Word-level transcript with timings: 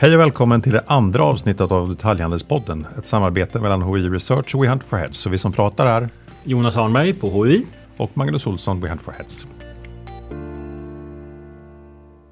Hej 0.00 0.14
och 0.14 0.20
välkommen 0.20 0.62
till 0.62 0.72
det 0.72 0.84
andra 0.86 1.24
avsnittet 1.24 1.72
av 1.72 1.88
Detaljhandelspodden. 1.88 2.86
Ett 2.98 3.06
samarbete 3.06 3.60
mellan 3.60 3.82
HI 3.82 4.08
Research 4.08 4.54
och 4.54 4.62
We 4.62 4.68
Hunt 4.68 4.84
for 4.84 4.96
Heads. 4.96 5.18
Så 5.18 5.30
vi 5.30 5.38
som 5.38 5.52
pratar 5.52 5.86
är 5.86 6.08
Jonas 6.44 6.76
Arnberg 6.76 7.14
på 7.14 7.44
HI. 7.44 7.66
och 7.96 8.10
Magnus 8.14 8.46
Olsson, 8.46 8.80
We 8.80 8.88
Hunt 8.88 9.02
for 9.02 9.12
Heads. 9.12 9.46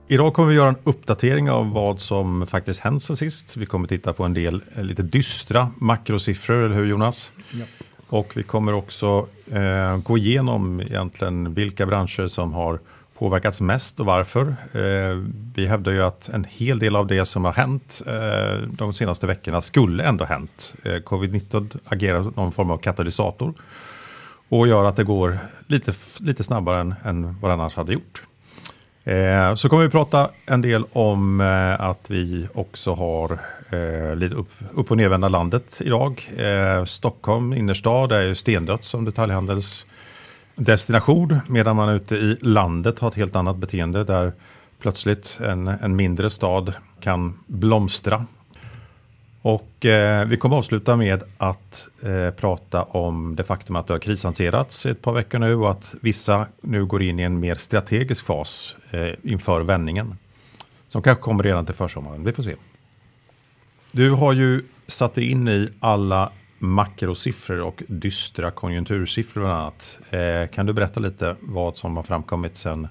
Idag 0.09 0.34
kommer 0.34 0.48
vi 0.48 0.55
göra 0.55 0.69
en 0.69 0.77
uppdatering 0.84 1.51
av 1.51 1.71
vad 1.71 2.01
som 2.01 2.47
faktiskt 2.47 2.80
hänt 2.80 3.02
sen 3.02 3.16
sist. 3.16 3.57
Vi 3.57 3.67
kommer 3.67 3.89
titta 3.89 4.12
på 4.12 4.25
en 4.25 4.35
del 4.35 4.62
eh, 4.77 4.85
lite 4.85 5.03
dystra 5.03 5.71
makrosiffror, 5.77 6.64
eller 6.64 6.77
hur 6.77 6.87
Jonas? 6.87 7.33
Och 8.09 8.33
vi 8.37 8.43
kommer 8.43 8.73
också 8.73 9.29
eh, 9.51 9.96
gå 9.96 10.19
igenom 10.19 10.80
egentligen 10.80 11.55
vilka 11.55 11.87
branscher 11.87 12.28
som 12.28 12.53
har 12.53 12.80
påverkats 13.19 13.61
mest 13.61 14.01
och 14.01 14.06
varför. 14.06 14.56
Eh, 14.73 15.16
vi 15.55 15.66
hävdar 15.66 15.93
ju 15.93 16.02
att 16.02 16.29
en 16.29 16.45
hel 16.45 16.79
del 16.79 16.97
av 16.97 17.06
det 17.06 17.25
som 17.25 17.45
har 17.45 17.52
hänt 17.52 18.02
eh, 18.06 18.69
de 18.69 18.95
senaste 18.95 19.27
veckorna 19.27 19.62
skulle 19.62 20.05
ändå 20.05 20.25
hänt. 20.25 20.75
Eh, 20.83 20.91
Covid-19 20.91 21.79
agerar 21.84 22.33
någon 22.37 22.52
form 22.52 22.70
av 22.70 22.79
katalysator 22.79 23.55
och 24.48 24.69
gör 24.69 24.84
att 24.84 24.97
det 24.97 25.05
går 25.05 25.39
lite, 25.66 25.92
lite 26.19 26.42
snabbare 26.42 26.80
än, 26.80 26.95
än 27.05 27.37
vad 27.41 27.51
det 27.51 27.55
annars 27.55 27.75
hade 27.75 27.92
gjort. 27.92 28.23
Eh, 29.06 29.55
så 29.55 29.69
kommer 29.69 29.83
vi 29.83 29.91
prata 29.91 30.30
en 30.47 30.62
del 30.62 30.84
om 30.92 31.41
eh, 31.41 31.80
att 31.80 32.11
vi 32.11 32.48
också 32.55 32.95
har 32.95 33.39
eh, 33.70 34.17
lite 34.17 34.34
upp, 34.34 34.51
upp 34.75 34.91
och 34.91 34.97
nedvända 34.97 35.28
landet 35.28 35.80
idag. 35.84 36.30
Stockholm 36.87 37.53
innerstad 37.53 38.12
är 38.12 38.23
ju 38.23 38.34
stendött 38.34 38.84
som 38.84 39.05
detaljhandels 39.05 39.87
Destination 40.56 41.41
medan 41.46 41.77
man 41.77 41.88
ute 41.88 42.16
i 42.16 42.38
landet 42.41 42.98
har 42.98 43.09
ett 43.09 43.14
helt 43.14 43.36
annat 43.36 43.56
beteende 43.56 44.05
där 44.05 44.33
plötsligt 44.78 45.41
en, 45.42 45.69
en 45.69 45.97
mindre 45.97 46.31
stad 46.31 46.72
kan 47.00 47.39
blomstra. 47.47 48.27
Och 49.42 49.86
eh, 49.86 50.27
vi 50.27 50.36
kommer 50.36 50.56
avsluta 50.56 50.97
med 50.97 51.22
att 51.36 51.89
eh, 52.03 52.31
prata 52.31 52.83
om 52.83 53.36
det 53.36 53.44
faktum 53.44 53.77
att 53.77 53.86
det 53.86 53.94
har 53.94 53.98
krishanterats 53.98 54.86
ett 54.86 55.03
par 55.03 55.12
veckor 55.12 55.39
nu 55.39 55.55
och 55.55 55.70
att 55.70 55.94
vissa 56.00 56.47
nu 56.61 56.84
går 56.84 57.03
in 57.03 57.20
i 57.20 57.22
en 57.22 57.41
mer 57.41 57.55
strategisk 57.55 58.25
fas 58.25 58.77
eh, 58.91 59.09
inför 59.22 59.61
vändningen. 59.61 60.19
Som 60.88 61.03
kanske 61.03 61.22
kommer 61.22 61.44
redan 61.44 61.66
till 61.66 61.75
försommaren, 61.75 62.25
vi 62.25 62.33
får 62.33 62.42
se. 62.42 62.55
Du 63.92 64.11
har 64.11 64.33
ju 64.33 64.62
satt 64.86 65.14
dig 65.14 65.31
in 65.31 65.48
i 65.48 65.69
alla 65.81 66.33
makrosiffror 66.59 67.61
och 67.61 67.83
dystra 67.89 68.51
konjunktursiffror 68.51 69.41
bland 69.41 69.55
annat. 69.55 69.99
Eh, 70.11 70.55
kan 70.55 70.67
du 70.67 70.73
berätta 70.73 71.01
lite 71.01 71.37
vad 71.41 71.77
som 71.77 71.97
har 71.97 72.03
framkommit 72.03 72.57
sedan 72.57 72.89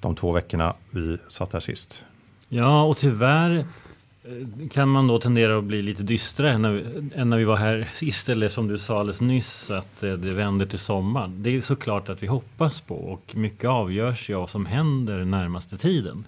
de 0.00 0.14
två 0.14 0.32
veckorna 0.32 0.74
vi 0.90 1.18
satt 1.28 1.52
här 1.52 1.60
sist? 1.60 2.04
Ja, 2.48 2.82
och 2.82 2.98
tyvärr 2.98 3.66
eh, 4.24 4.68
kan 4.68 4.88
man 4.88 5.06
då 5.06 5.18
tendera 5.18 5.58
att 5.58 5.64
bli 5.64 5.82
lite 5.82 6.02
dystrare 6.02 6.52
än 6.52 6.62
när, 6.62 6.70
vi, 6.70 7.10
än 7.14 7.30
när 7.30 7.36
vi 7.36 7.44
var 7.44 7.56
här 7.56 7.90
sist. 7.94 8.28
Eller 8.28 8.48
som 8.48 8.68
du 8.68 8.78
sa 8.78 9.00
alldeles 9.00 9.20
nyss, 9.20 9.70
att 9.70 10.02
eh, 10.02 10.12
det 10.12 10.30
vänder 10.30 10.66
till 10.66 10.78
sommar. 10.78 11.28
Det 11.28 11.56
är 11.56 11.60
såklart 11.60 12.08
att 12.08 12.22
vi 12.22 12.26
hoppas 12.26 12.80
på 12.80 12.94
och 12.94 13.36
mycket 13.36 13.70
avgörs 13.70 14.30
ju 14.30 14.34
av 14.34 14.40
vad 14.40 14.50
som 14.50 14.66
händer 14.66 15.24
närmaste 15.24 15.78
tiden. 15.78 16.24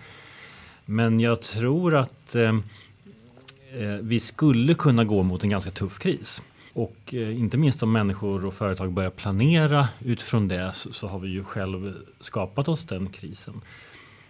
Men 0.84 1.20
jag 1.20 1.42
tror 1.42 1.94
att 1.94 2.34
eh, 2.34 2.42
eh 2.42 3.98
vi 4.00 4.20
skulle 4.20 4.74
kunna 4.74 5.04
gå 5.04 5.22
mot 5.22 5.44
en 5.44 5.50
ganska 5.50 5.70
tuff 5.70 5.98
kris. 5.98 6.42
Och 6.74 7.14
eh, 7.14 7.40
inte 7.40 7.56
minst 7.56 7.82
om 7.82 7.92
människor 7.92 8.44
och 8.44 8.54
företag 8.54 8.92
börjar 8.92 9.10
planera 9.10 9.88
utifrån 10.00 10.48
det 10.48 10.72
så, 10.72 10.92
så 10.92 11.06
har 11.06 11.18
vi 11.18 11.28
ju 11.28 11.44
själv 11.44 11.94
skapat 12.20 12.68
oss 12.68 12.84
den 12.84 13.08
krisen. 13.08 13.60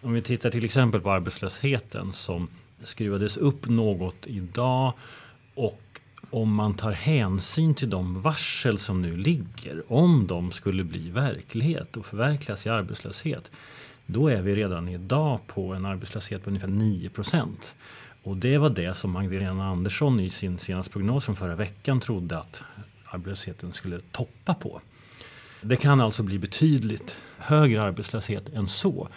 Om 0.03 0.13
vi 0.13 0.23
tittar 0.23 0.51
till 0.51 0.65
exempel 0.65 1.01
på 1.01 1.11
arbetslösheten 1.11 2.13
som 2.13 2.49
skruvades 2.83 3.37
upp 3.37 3.69
något 3.69 4.27
idag 4.27 4.93
och 5.55 5.81
om 6.31 6.55
man 6.55 6.75
tar 6.75 6.93
hänsyn 6.93 7.75
till 7.75 7.91
de 7.91 8.21
varsel 8.21 8.79
som 8.79 9.03
nu 9.03 9.17
ligger, 9.17 9.93
om 9.93 10.27
de 10.27 10.53
skulle 10.53 10.85
bli 10.85 11.11
verklighet 11.11 11.97
och 11.97 12.07
förverkligas 12.07 12.67
i 12.67 12.69
arbetslöshet, 12.69 13.51
då 14.07 14.29
är 14.29 14.43
vi 14.43 14.55
redan 14.55 14.89
idag 14.89 15.41
på 15.47 15.75
en 15.75 15.87
arbetslöshet 15.87 16.45
på 16.45 16.51
ungefär 16.51 16.69
9 16.69 17.09
procent. 17.09 17.75
Och 18.25 18.37
det 18.37 18.59
var 18.59 18.71
det 18.71 18.95
som 18.95 19.11
Magdalena 19.11 19.67
Andersson 19.67 20.21
i 20.21 20.31
sin 20.31 20.59
senaste 20.59 20.93
prognos 20.93 21.25
från 21.25 21.37
förra 21.37 21.57
veckan 21.57 22.01
trodde 22.01 22.39
att 22.39 22.63
arbetslösheten 23.05 23.73
skulle 23.73 24.01
toppa 24.01 24.55
på. 24.55 24.81
Det 25.61 25.77
kan 25.77 26.01
alltså 26.01 26.23
bli 26.23 26.39
betydligt 26.39 27.19
högre 27.39 27.83
arbetslöshet 27.83 28.49
än 28.49 28.69
så. 28.69 29.09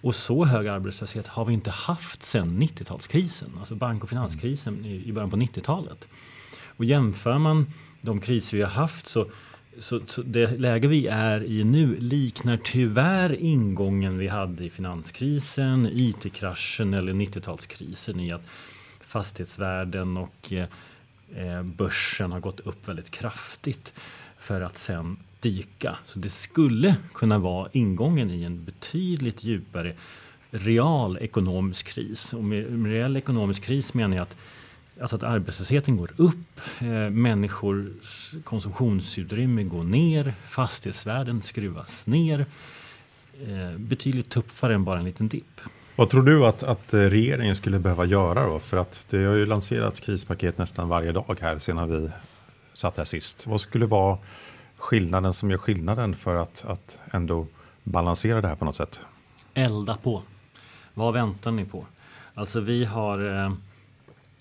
Och 0.00 0.14
så 0.14 0.44
hög 0.44 0.68
arbetslöshet 0.68 1.26
har 1.26 1.44
vi 1.44 1.54
inte 1.54 1.70
haft 1.70 2.22
sedan 2.22 2.62
90-talskrisen, 2.62 3.58
alltså 3.58 3.74
bank 3.74 4.02
och 4.02 4.08
finanskrisen 4.08 4.84
i 4.84 5.12
början 5.12 5.30
på 5.30 5.36
90-talet. 5.36 6.08
Och 6.76 6.84
jämför 6.84 7.38
man 7.38 7.66
de 8.00 8.20
kriser 8.20 8.56
vi 8.56 8.62
har 8.62 8.70
haft 8.70 9.08
så, 9.08 9.26
så, 9.80 10.00
så, 10.06 10.22
det 10.22 10.60
läge 10.60 10.88
vi 10.88 11.06
är 11.06 11.44
i 11.44 11.64
nu 11.64 11.96
liknar 12.00 12.56
tyvärr 12.64 13.34
ingången 13.34 14.18
vi 14.18 14.28
hade 14.28 14.64
i 14.64 14.70
finanskrisen, 14.70 15.88
IT-kraschen 15.92 16.94
eller 16.94 17.12
90-talskrisen 17.12 18.20
i 18.20 18.32
att 18.32 18.44
fastighetsvärden 19.00 20.16
och 20.16 20.52
eh, 20.52 20.66
eh, 21.36 21.62
börsen 21.62 22.32
har 22.32 22.40
gått 22.40 22.60
upp 22.60 22.88
väldigt 22.88 23.10
kraftigt 23.10 23.92
för 24.38 24.60
att 24.60 24.78
sen 24.78 25.16
dyka. 25.40 25.98
Så 26.04 26.18
det 26.18 26.30
skulle 26.30 26.96
kunna 27.14 27.38
vara 27.38 27.68
ingången 27.72 28.30
i 28.30 28.42
en 28.42 28.64
betydligt 28.64 29.44
djupare 29.44 29.94
real 30.50 31.18
ekonomisk 31.20 31.86
kris. 31.86 32.32
Och 32.34 32.44
med, 32.44 32.72
med 32.72 32.92
real 32.92 33.16
ekonomisk 33.16 33.62
kris 33.62 33.94
menar 33.94 34.16
jag 34.16 34.22
att, 34.22 34.36
alltså 35.00 35.16
att 35.16 35.22
arbetslösheten 35.22 35.96
går 35.96 36.10
upp, 36.16 36.60
eh, 36.80 37.10
människors 37.10 38.32
konsumtionsutrymme 38.44 39.62
går 39.62 39.84
ner, 39.84 40.34
fastighetsvärden 40.48 41.42
skruvas 41.42 42.06
ner. 42.06 42.46
Eh, 43.46 43.78
betydligt 43.78 44.30
tuffare 44.30 44.74
än 44.74 44.84
bara 44.84 44.98
en 44.98 45.04
liten 45.04 45.28
dipp. 45.28 45.60
Vad 45.96 46.10
tror 46.10 46.22
du 46.22 46.46
att, 46.46 46.62
att 46.62 46.94
regeringen 46.94 47.56
skulle 47.56 47.78
behöva 47.78 48.04
göra 48.04 48.46
då? 48.46 48.58
För 48.58 48.76
att 48.76 49.04
det 49.10 49.24
har 49.24 49.34
ju 49.34 49.46
lanserats 49.46 50.00
krispaket 50.00 50.58
nästan 50.58 50.88
varje 50.88 51.12
dag 51.12 51.38
här 51.40 51.58
sedan 51.58 51.90
vi 51.90 52.10
satt 52.72 52.96
här 52.96 53.04
sist. 53.04 53.46
Vad 53.46 53.60
skulle 53.60 53.86
vara 53.86 54.18
skillnaden 54.76 55.32
som 55.32 55.50
gör 55.50 55.58
skillnaden 55.58 56.14
för 56.14 56.36
att, 56.36 56.64
att 56.64 56.98
ändå 57.12 57.46
balansera 57.84 58.40
det 58.40 58.48
här 58.48 58.54
på 58.54 58.64
något 58.64 58.76
sätt? 58.76 59.00
Elda 59.54 59.96
på. 59.96 60.22
Vad 60.94 61.14
väntar 61.14 61.50
ni 61.50 61.64
på? 61.64 61.86
Alltså 62.34 62.60
vi 62.60 62.84
har 62.84 63.44
eh, 63.44 63.52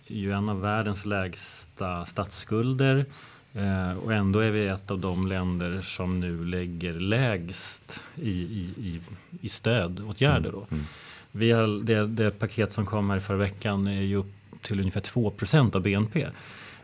ju 0.07 0.31
en 0.31 0.49
av 0.49 0.61
världens 0.61 1.05
lägsta 1.05 2.05
statsskulder 2.05 3.05
eh, 3.53 3.97
och 3.97 4.13
ändå 4.13 4.39
är 4.39 4.51
vi 4.51 4.67
ett 4.67 4.91
av 4.91 4.99
de 4.99 5.27
länder 5.27 5.81
som 5.81 6.19
nu 6.19 6.45
lägger 6.45 6.93
lägst 6.93 8.03
i, 8.15 8.31
i, 8.31 8.73
i, 8.77 9.01
i 9.41 9.49
stödåtgärder. 9.49 10.51
Då. 10.51 10.57
Mm. 10.57 10.67
Mm. 10.71 10.85
Vi 11.31 11.51
har, 11.51 11.83
det, 11.83 12.07
det 12.07 12.31
paket 12.31 12.73
som 12.73 12.85
kom 12.85 13.09
här 13.09 13.19
förra 13.19 13.37
veckan 13.37 13.87
är 13.87 14.01
ju 14.01 14.15
upp 14.15 14.33
till 14.61 14.79
ungefär 14.79 15.01
2% 15.01 15.75
av 15.75 15.81
BNP. 15.81 16.27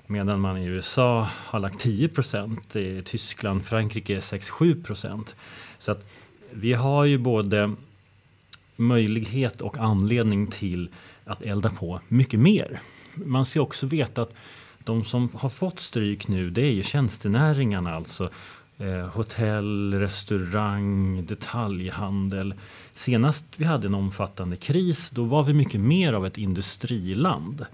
Medan 0.08 0.40
man 0.40 0.58
i 0.58 0.66
USA 0.66 1.30
har 1.34 1.60
lagt 1.60 1.80
10 1.80 2.08
procent, 2.08 2.76
i 2.76 3.02
Tyskland, 3.06 3.66
Frankrike 3.66 4.20
6-7 4.20 4.84
procent. 4.84 5.36
Så 5.80 5.92
att 5.92 6.10
vi 6.52 6.74
har 6.74 7.06
ju 7.06 7.18
både 7.18 7.76
möjlighet 8.76 9.62
och 9.62 9.78
anledning 9.78 10.48
till 10.48 10.90
att 11.26 11.44
elda 11.44 11.70
på 11.70 12.00
mycket 12.08 12.40
mer. 12.40 12.82
Man 13.16 13.46
ska 13.46 13.62
också 13.62 13.88
veta 13.88 14.22
att 14.22 14.35
de 14.84 15.03
som 15.06 15.29
har 15.34 15.50
fått 15.50 15.79
stryk 15.79 16.28
nu 16.28 16.50
det 16.50 16.62
är 16.62 16.72
ju 16.72 16.84
tjänstenäringarna 16.84 17.96
alltså. 17.96 18.29
Eh, 18.78 19.07
hotell, 19.07 19.94
restaurang, 19.94 21.25
detaljhandel. 21.25 22.54
Senast 22.94 23.45
vi 23.56 23.65
hade 23.65 23.88
en 23.88 23.94
omfattande 23.94 24.56
kris 24.56 25.10
då 25.10 25.24
var 25.24 25.44
vi 25.44 25.54
mycket 25.54 25.80
mer 25.80 26.13
av 26.13 26.25
ett 26.25 26.38
industriland. 26.38 27.65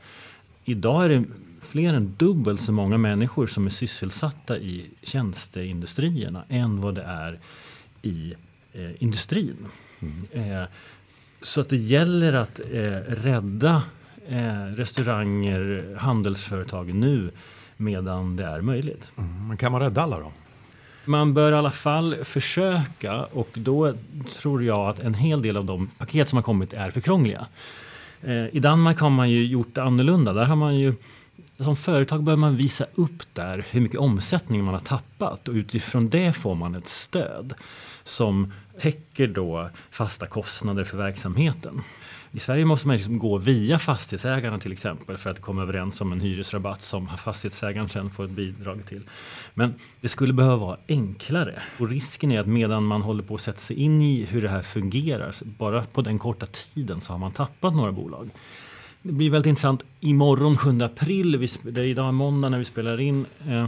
Idag 0.65 1.06
är 1.06 1.09
det 1.09 1.24
fler 1.62 1.94
än 1.94 2.15
dubbelt 2.18 2.62
så 2.62 2.71
många 2.71 2.97
människor 2.97 3.47
som 3.47 3.65
är 3.65 3.69
sysselsatta 3.69 4.57
i 4.57 4.85
tjänsteindustrierna 5.03 6.44
än 6.50 6.81
vad 6.81 6.95
det 6.95 7.03
är 7.03 7.39
i 8.01 8.33
eh, 8.74 9.03
industrin. 9.03 9.57
Mm. 10.00 10.51
Eh, 10.51 10.68
så 11.42 11.62
att 11.62 11.69
det 11.69 11.77
gäller 11.77 12.33
att 12.33 12.59
eh, 12.59 13.00
rädda 13.07 13.83
eh, 14.30 14.76
restauranger, 14.76 15.96
handelsföretag 15.98 16.94
nu 16.94 17.31
medan 17.78 18.36
det 18.36 18.46
är 18.46 18.62
möjligt. 18.62 19.12
Mm. 19.18 19.48
Men 19.48 19.58
kan 19.58 19.72
man 19.72 19.81
rädda 19.81 20.02
alla 20.02 20.20
då? 20.20 20.31
Man 21.06 21.34
bör 21.34 21.52
i 21.52 21.56
alla 21.56 21.72
fall 21.72 22.16
försöka 22.24 23.24
och 23.24 23.50
då 23.54 23.94
tror 24.42 24.64
jag 24.64 24.90
att 24.90 25.00
en 25.00 25.14
hel 25.14 25.42
del 25.42 25.58
av 25.58 25.66
de 25.66 25.88
paket 25.88 26.30
som 26.30 26.38
har 26.38 26.44
kommit 26.44 26.74
är 26.74 26.92
för 26.92 27.02
krångliga. 27.02 27.48
Eh, 28.22 28.56
I 28.56 28.60
Danmark 28.60 29.00
har 29.00 29.10
man 29.10 29.30
ju 29.30 29.46
gjort 29.46 29.76
det 29.76 29.84
annorlunda. 29.84 30.34
Där 30.34 30.46
har 30.46 30.56
man 30.56 30.76
ju 30.76 30.94
Som 31.58 31.76
företag 31.76 32.24
behöver 32.24 32.42
man 32.42 32.56
visa 32.56 32.86
upp 32.96 33.24
där 33.34 33.66
hur 33.72 33.81
mycket 33.81 34.00
omsättning 34.00 34.64
man 34.64 34.74
har 34.74 34.81
tappat 34.81 35.48
och 35.48 35.54
utifrån 35.54 36.10
det 36.10 36.34
får 36.34 36.56
man 36.56 36.76
ett 36.76 36.88
stöd 36.88 37.54
som 38.04 38.54
täcker 38.80 39.28
då 39.28 39.70
fasta 39.92 40.28
kostnader 40.28 40.84
för 40.84 40.98
verksamheten. 40.98 41.81
I 42.31 42.40
Sverige 42.40 42.66
måste 42.66 42.88
man 42.88 42.96
liksom 42.96 43.20
gå 43.20 43.38
via 43.38 43.80
fastighetsägarna 43.80 44.58
till 44.58 44.72
exempel 44.72 45.18
för 45.18 45.30
att 45.30 45.42
komma 45.42 45.62
överens 45.62 46.02
om 46.02 46.12
en 46.12 46.22
hyresrabatt 46.22 46.81
som 46.81 47.08
fastighetsägaren 47.18 47.90
sen 47.90 48.10
får 48.10 48.26
ett 48.26 48.31
bidrag 48.31 48.86
till. 48.86 49.02
Men 49.54 49.74
det 50.02 50.08
skulle 50.08 50.34
behöva 50.34 50.56
vara 50.56 50.78
enklare 50.88 51.62
och 51.80 51.90
risken 51.90 52.31
är 52.31 52.40
att 52.40 52.48
medan 52.48 52.84
man 52.84 53.02
håller 53.02 53.24
på 53.24 53.36
att 53.36 53.42
sätta 53.42 53.60
sig 53.60 53.76
in 53.76 54.02
i 54.02 54.26
hur 54.26 54.42
det 54.42 54.50
här 54.50 54.62
fungerar, 54.62 55.36
bara 55.44 55.84
på 55.84 56.02
den 56.02 56.20
korta 56.20 56.46
tiden 56.46 57.02
så 57.02 57.14
har 57.14 57.20
man 57.20 57.31
tappat 57.31 57.76
några 57.76 57.92
bolag. 57.92 58.30
Det 59.02 59.12
blir 59.12 59.30
väldigt 59.30 59.50
intressant. 59.50 59.84
Imorgon 60.00 60.58
7 60.58 60.81
april, 60.81 61.50
det 61.64 61.81
är 61.81 61.86
idag 61.86 62.14
måndag 62.14 62.50
när 62.50 62.58
vi 62.58 62.66
spelar 62.66 63.00
in, 63.00 63.26
eh, 63.48 63.66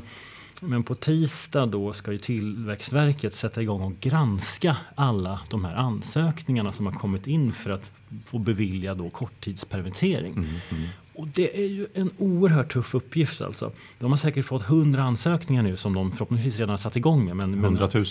men 0.64 0.84
på 0.84 0.96
tisdag 0.96 1.66
då 1.66 1.94
ska 1.94 2.12
ju 2.12 2.18
Tillväxtverket 2.18 3.34
sätta 3.34 3.62
igång 3.62 3.82
och 3.82 4.00
granska 4.00 4.78
alla 4.96 5.40
de 5.50 5.66
här 5.66 5.76
ansökningarna 5.76 6.72
som 6.72 6.86
har 6.86 6.94
kommit 6.94 7.28
in 7.28 7.54
för 7.54 7.70
att 7.70 7.92
få 8.26 8.40
bevilja 8.40 8.94
då 8.94 9.10
korttidspermittering. 9.10 10.34
Mm, 10.34 10.50
mm. 10.70 10.88
Och 11.14 11.28
det 11.28 11.64
är 11.64 11.68
ju 11.68 11.88
en 11.94 12.12
oerhört 12.18 12.74
tuff 12.74 12.96
uppgift 12.96 13.42
alltså. 13.42 13.72
De 14.00 14.12
har 14.12 14.18
säkert 14.18 14.46
fått 14.46 14.62
100 14.62 15.04
ansökningar 15.04 15.64
nu 15.64 15.78
som 15.78 15.94
de 15.94 16.12
förhoppningsvis 16.12 16.60
redan 16.60 16.70
har 16.70 16.78
satt 16.78 16.96
igång 16.96 17.26
med. 17.26 17.36
Men, 17.36 17.54
100 17.54 17.90
000? 17.94 18.06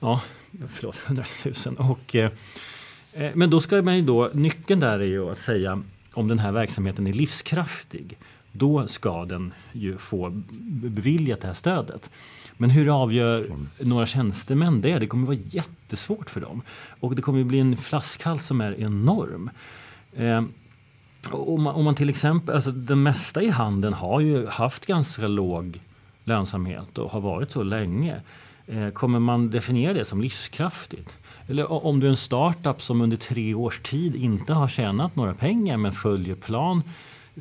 ja, 0.00 0.20
förlåt, 0.68 1.00
100 1.06 1.24
000. 1.66 1.76
Och, 1.76 2.16
eh, 2.16 2.30
eh, 3.12 3.30
men 3.34 3.50
då 3.50 3.60
ska 3.60 3.82
man 3.82 3.96
ju 3.96 4.02
då, 4.02 4.30
nyckeln 4.34 4.80
där 4.80 4.98
är 4.98 5.04
ju 5.04 5.30
att 5.30 5.38
säga 5.38 5.82
om 6.12 6.28
den 6.28 6.38
här 6.38 6.52
verksamheten 6.52 7.06
är 7.06 7.12
livskraftig 7.12 8.18
då 8.52 8.86
ska 8.86 9.24
den 9.24 9.52
ju 9.72 9.98
få 9.98 10.42
beviljat 10.64 11.40
det 11.40 11.46
här 11.46 11.54
stödet. 11.54 12.10
Men 12.56 12.70
hur 12.70 13.02
avgör 13.02 13.46
några 13.78 14.06
tjänstemän 14.06 14.80
det? 14.80 14.98
Det 14.98 15.06
kommer 15.06 15.26
vara 15.26 15.38
jättesvårt 15.50 16.30
för 16.30 16.40
dem. 16.40 16.62
Och 17.00 17.16
det 17.16 17.22
kommer 17.22 17.44
bli 17.44 17.58
en 17.58 17.76
flaskhals 17.76 18.46
som 18.46 18.60
är 18.60 18.80
enorm. 18.80 19.50
Eh, 20.16 20.42
om, 21.30 21.62
man, 21.62 21.74
om 21.74 21.84
man 21.84 21.94
till 21.94 22.10
exempel, 22.10 22.54
alltså 22.54 22.72
det 22.72 22.96
mesta 22.96 23.42
i 23.42 23.48
handeln 23.48 23.94
har 23.94 24.20
ju 24.20 24.46
haft 24.46 24.86
ganska 24.86 25.28
låg 25.28 25.80
lönsamhet 26.24 26.98
och 26.98 27.10
har 27.10 27.20
varit 27.20 27.50
så 27.52 27.62
länge. 27.62 28.20
Eh, 28.66 28.88
kommer 28.88 29.18
man 29.18 29.50
definiera 29.50 29.92
det 29.92 30.04
som 30.04 30.20
livskraftigt? 30.20 31.16
Eller 31.48 31.72
om 31.86 32.00
du 32.00 32.06
är 32.06 32.10
en 32.10 32.16
startup 32.16 32.82
som 32.82 33.00
under 33.00 33.16
tre 33.16 33.54
års 33.54 33.80
tid 33.80 34.16
inte 34.16 34.52
har 34.52 34.68
tjänat 34.68 35.16
några 35.16 35.34
pengar 35.34 35.76
men 35.76 35.92
följer 35.92 36.34
plan 36.34 36.82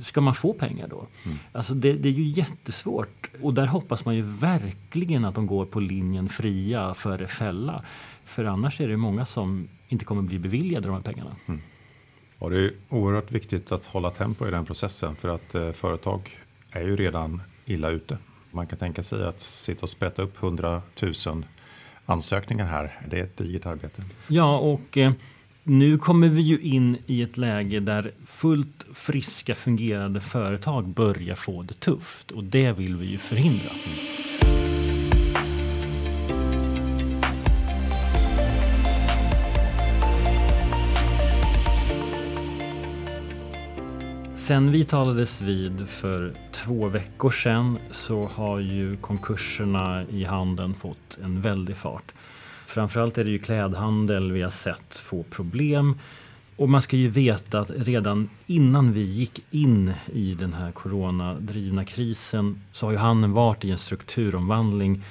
Ska 0.01 0.21
man 0.21 0.35
få 0.35 0.53
pengar 0.53 0.87
då? 0.87 1.07
Mm. 1.25 1.37
Alltså 1.51 1.73
det, 1.73 1.93
det, 1.93 2.09
är 2.09 2.13
ju 2.13 2.23
jättesvårt. 2.23 3.29
Och 3.41 3.53
där 3.53 3.65
hoppas 3.65 4.05
man 4.05 4.15
ju 4.15 4.21
verkligen 4.21 5.25
att 5.25 5.35
de 5.35 5.47
går 5.47 5.65
på 5.65 5.79
linjen 5.79 6.29
fria 6.29 6.93
före 6.93 7.27
fälla. 7.27 7.83
För 8.25 8.45
annars 8.45 8.81
är 8.81 8.87
det 8.87 8.97
många 8.97 9.25
som 9.25 9.67
inte 9.87 10.05
kommer 10.05 10.21
bli 10.21 10.39
beviljade 10.39 10.87
de 10.87 10.93
här 10.95 11.01
pengarna. 11.01 11.35
Mm. 11.45 11.61
Och 12.37 12.49
det 12.49 12.57
är 12.57 12.71
oerhört 12.89 13.31
viktigt 13.31 13.71
att 13.71 13.85
hålla 13.85 14.11
tempo 14.11 14.47
i 14.47 14.51
den 14.51 14.65
processen 14.65 15.15
för 15.15 15.29
att 15.29 15.55
eh, 15.55 15.71
företag 15.71 16.39
är 16.71 16.81
ju 16.81 16.95
redan 16.95 17.41
illa 17.65 17.89
ute. 17.89 18.17
Man 18.51 18.67
kan 18.67 18.79
tänka 18.79 19.03
sig 19.03 19.25
att 19.25 19.41
sitta 19.41 19.81
och 19.81 19.89
sprätta 19.89 20.21
upp 20.21 20.43
100 20.43 20.81
000 21.25 21.45
ansökningar 22.05 22.65
här. 22.65 22.99
Det 23.09 23.19
är 23.19 23.23
ett 23.23 23.37
digert 23.37 23.65
arbete. 23.65 24.03
Ja, 24.27 24.57
och 24.57 24.97
eh, 24.97 25.13
nu 25.63 25.97
kommer 25.97 26.27
vi 26.27 26.41
ju 26.41 26.59
in 26.59 26.97
i 27.05 27.21
ett 27.21 27.37
läge 27.37 27.79
där 27.79 28.11
fullt 28.25 28.85
friska 28.93 29.55
fungerande 29.55 30.19
företag 30.19 30.87
börjar 30.87 31.35
få 31.35 31.63
det 31.63 31.73
tufft 31.73 32.31
och 32.31 32.43
det 32.43 32.71
vill 32.71 32.95
vi 32.95 33.05
ju 33.05 33.17
förhindra. 33.17 33.69
Sen 44.35 44.71
vi 44.71 44.83
talades 44.83 45.41
vid 45.41 45.89
för 45.89 46.33
två 46.51 46.87
veckor 46.87 47.31
sedan 47.31 47.77
så 47.91 48.25
har 48.25 48.59
ju 48.59 48.97
konkurserna 48.97 50.03
i 50.09 50.23
handeln 50.23 50.73
fått 50.73 51.17
en 51.23 51.41
väldig 51.41 51.75
fart. 51.75 52.11
Framförallt 52.71 53.17
är 53.17 53.23
det 53.23 53.29
ju 53.31 53.39
klädhandel 53.39 54.31
vi 54.31 54.41
har 54.41 54.49
sett 54.49 54.95
få 54.95 55.23
problem. 55.23 55.99
Och 56.55 56.69
man 56.69 56.81
ska 56.81 56.97
ju 56.97 57.07
veta 57.07 57.59
att 57.59 57.71
redan 57.75 58.29
innan 58.47 58.93
vi 58.93 59.01
gick 59.01 59.39
in 59.51 59.93
i 60.13 60.33
den 60.33 60.53
här 60.53 60.71
coronadrivna 60.71 61.85
krisen 61.85 62.61
så 62.71 62.85
har 62.85 62.91
ju 62.91 62.97
handeln 62.97 63.33
varit 63.33 63.65
i 63.65 63.71
en 63.71 63.77
strukturomvandling 63.77 65.03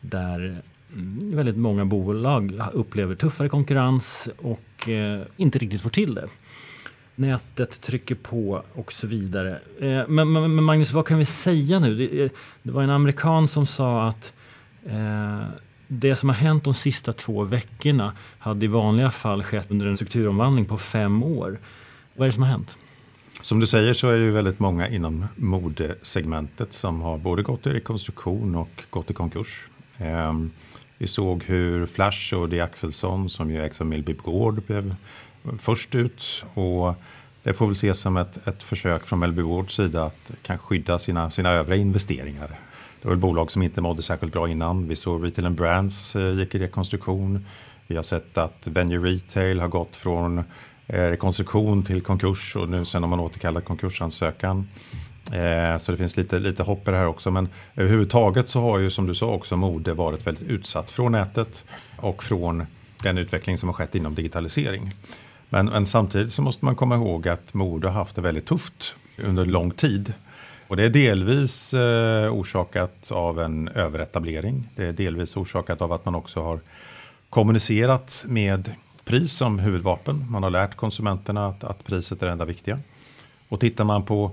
där 0.00 0.62
mm, 0.92 1.36
väldigt 1.36 1.56
många 1.56 1.84
bolag 1.84 2.52
upplever 2.72 3.14
tuffare 3.14 3.48
konkurrens 3.48 4.28
och 4.38 4.88
eh, 4.88 5.22
inte 5.36 5.58
riktigt 5.58 5.82
får 5.82 5.90
till 5.90 6.14
det. 6.14 6.28
Nätet 7.14 7.80
trycker 7.80 8.14
på 8.14 8.62
och 8.72 8.92
så 8.92 9.06
vidare. 9.06 9.58
Eh, 9.80 10.08
men, 10.08 10.32
men, 10.32 10.54
men, 10.54 10.64
Magnus, 10.64 10.92
vad 10.92 11.06
kan 11.06 11.18
vi 11.18 11.24
säga 11.24 11.78
nu? 11.78 11.94
Det, 11.94 12.24
eh, 12.24 12.30
det 12.62 12.70
var 12.70 12.82
en 12.82 12.90
amerikan 12.90 13.48
som 13.48 13.66
sa 13.66 14.08
att 14.08 14.32
eh, 14.86 15.42
det 15.88 16.16
som 16.16 16.28
har 16.28 16.36
hänt 16.36 16.64
de 16.64 16.74
sista 16.74 17.12
två 17.12 17.44
veckorna 17.44 18.12
hade 18.38 18.64
i 18.64 18.68
vanliga 18.68 19.10
fall 19.10 19.42
skett 19.42 19.70
under 19.70 19.86
en 19.86 19.96
strukturomvandling 19.96 20.64
på 20.64 20.78
fem 20.78 21.22
år. 21.22 21.58
Vad 22.14 22.26
är 22.26 22.28
det 22.28 22.34
som 22.34 22.42
har 22.42 22.50
hänt? 22.50 22.78
Som 23.40 23.60
du 23.60 23.66
säger 23.66 23.92
så 23.92 24.08
är 24.08 24.18
det 24.18 24.24
ju 24.24 24.30
väldigt 24.30 24.58
många 24.58 24.88
inom 24.88 25.26
modesegmentet 25.36 26.72
som 26.72 27.00
har 27.00 27.18
både 27.18 27.42
gått 27.42 27.66
i 27.66 27.70
rekonstruktion 27.70 28.54
och 28.54 28.82
gått 28.90 29.10
i 29.10 29.14
konkurs. 29.14 29.66
Ehm, 29.98 30.50
vi 30.98 31.06
såg 31.06 31.44
hur 31.44 31.86
Flash 31.86 32.34
och 32.34 32.48
D. 32.48 32.60
Axelsson 32.60 33.30
som 33.30 33.50
ju 33.50 33.64
ägs 33.64 33.80
av 33.80 33.86
Millby 33.86 34.12
Gård 34.12 34.62
blev 34.66 34.94
först 35.58 35.94
ut. 35.94 36.44
Och 36.54 36.94
det 37.42 37.54
får 37.54 37.66
väl 37.66 37.72
ses 37.72 37.98
som 37.98 38.16
ett, 38.16 38.46
ett 38.46 38.62
försök 38.62 39.06
från 39.06 39.18
Mellby 39.18 39.42
Gårds 39.42 39.74
sida 39.74 40.04
att 40.04 40.30
kanske 40.42 40.66
skydda 40.66 40.98
sina, 40.98 41.30
sina 41.30 41.50
övriga 41.50 41.80
investeringar 41.80 42.58
det 43.02 43.08
var 43.08 43.14
ett 43.14 43.20
bolag 43.20 43.50
som 43.50 43.62
inte 43.62 43.80
mådde 43.80 44.02
särskilt 44.02 44.32
bra 44.32 44.48
innan. 44.48 44.88
Vi 44.88 44.96
såg 44.96 45.26
Retail 45.26 45.46
and 45.46 45.56
Brands 45.56 46.16
eh, 46.16 46.38
gick 46.38 46.54
i 46.54 46.58
rekonstruktion. 46.58 47.46
Vi 47.86 47.96
har 47.96 48.02
sett 48.02 48.38
att 48.38 48.60
Venue 48.64 48.98
Retail 48.98 49.60
har 49.60 49.68
gått 49.68 49.96
från 49.96 50.38
eh, 50.38 50.44
rekonstruktion 50.86 51.82
till 51.82 52.00
konkurs 52.00 52.56
och 52.56 52.68
nu 52.68 52.84
sen 52.84 53.02
har 53.02 53.10
man 53.10 53.20
återkallat 53.20 53.64
konkursansökan. 53.64 54.68
Eh, 55.32 55.78
så 55.78 55.92
det 55.92 55.98
finns 55.98 56.16
lite, 56.16 56.38
lite 56.38 56.62
hopp 56.62 56.88
i 56.88 56.90
det 56.90 56.96
här 56.96 57.06
också. 57.06 57.30
Men 57.30 57.48
överhuvudtaget 57.76 58.48
så 58.48 58.60
har 58.60 58.78
ju 58.78 58.90
som 58.90 59.06
du 59.06 59.14
sa 59.14 59.26
också 59.26 59.56
mode 59.56 59.92
varit 59.92 60.26
väldigt 60.26 60.48
utsatt 60.48 60.90
från 60.90 61.12
nätet 61.12 61.64
och 61.96 62.24
från 62.24 62.66
den 63.02 63.18
utveckling 63.18 63.58
som 63.58 63.68
har 63.68 63.74
skett 63.74 63.94
inom 63.94 64.14
digitalisering. 64.14 64.92
Men, 65.48 65.66
men 65.66 65.86
samtidigt 65.86 66.32
så 66.32 66.42
måste 66.42 66.64
man 66.64 66.76
komma 66.76 66.94
ihåg 66.94 67.28
att 67.28 67.54
mode 67.54 67.88
har 67.88 67.94
haft 67.94 68.14
det 68.14 68.20
väldigt 68.22 68.46
tufft 68.46 68.94
under 69.16 69.44
lång 69.44 69.70
tid. 69.70 70.12
Och 70.68 70.76
det 70.76 70.84
är 70.84 70.88
delvis 70.88 71.74
eh, 71.74 72.32
orsakat 72.32 73.10
av 73.12 73.40
en 73.40 73.68
överetablering. 73.68 74.68
Det 74.74 74.84
är 74.84 74.92
delvis 74.92 75.36
orsakat 75.36 75.82
av 75.82 75.92
att 75.92 76.04
man 76.04 76.14
också 76.14 76.42
har 76.42 76.60
kommunicerat 77.30 78.24
med 78.28 78.72
pris 79.04 79.32
som 79.32 79.58
huvudvapen. 79.58 80.26
Man 80.30 80.42
har 80.42 80.50
lärt 80.50 80.74
konsumenterna 80.74 81.48
att, 81.48 81.64
att 81.64 81.84
priset 81.84 82.22
är 82.22 82.26
det 82.26 82.32
enda 82.32 82.44
viktiga. 82.44 82.78
Och 83.48 83.60
tittar 83.60 83.84
man 83.84 84.02
på 84.02 84.30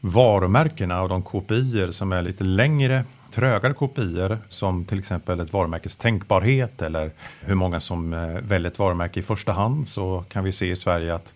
varumärkena 0.00 1.02
och 1.02 1.08
de 1.08 1.22
KPI 1.22 1.92
som 1.92 2.12
är 2.12 2.22
lite 2.22 2.44
längre, 2.44 3.04
trögare 3.30 3.74
KPI 3.74 4.36
som 4.48 4.84
till 4.84 4.98
exempel 4.98 5.40
ett 5.40 5.52
varumärkes 5.52 5.96
tänkbarhet 5.96 6.82
eller 6.82 7.10
hur 7.40 7.54
många 7.54 7.80
som 7.80 8.12
eh, 8.12 8.28
väljer 8.28 8.70
ett 8.70 8.78
varumärke 8.78 9.20
i 9.20 9.22
första 9.22 9.52
hand 9.52 9.88
så 9.88 10.24
kan 10.28 10.44
vi 10.44 10.52
se 10.52 10.70
i 10.70 10.76
Sverige 10.76 11.14
att 11.14 11.32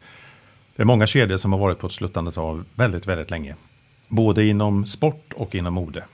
det 0.77 0.83
är 0.83 0.87
många 0.87 1.07
kedjor 1.07 1.37
som 1.37 1.53
har 1.53 1.61
varit 1.61 1.79
på 1.79 1.87
ett 1.87 1.93
sluttande 1.93 2.33
tal 2.33 2.65
väldigt, 2.75 3.07
väldigt 3.07 3.31
länge. 3.31 3.55
Både 4.09 4.45
inom 4.45 4.87
sport 4.87 5.33
och 5.37 5.55
inom 5.55 5.75
mode. 5.75 6.05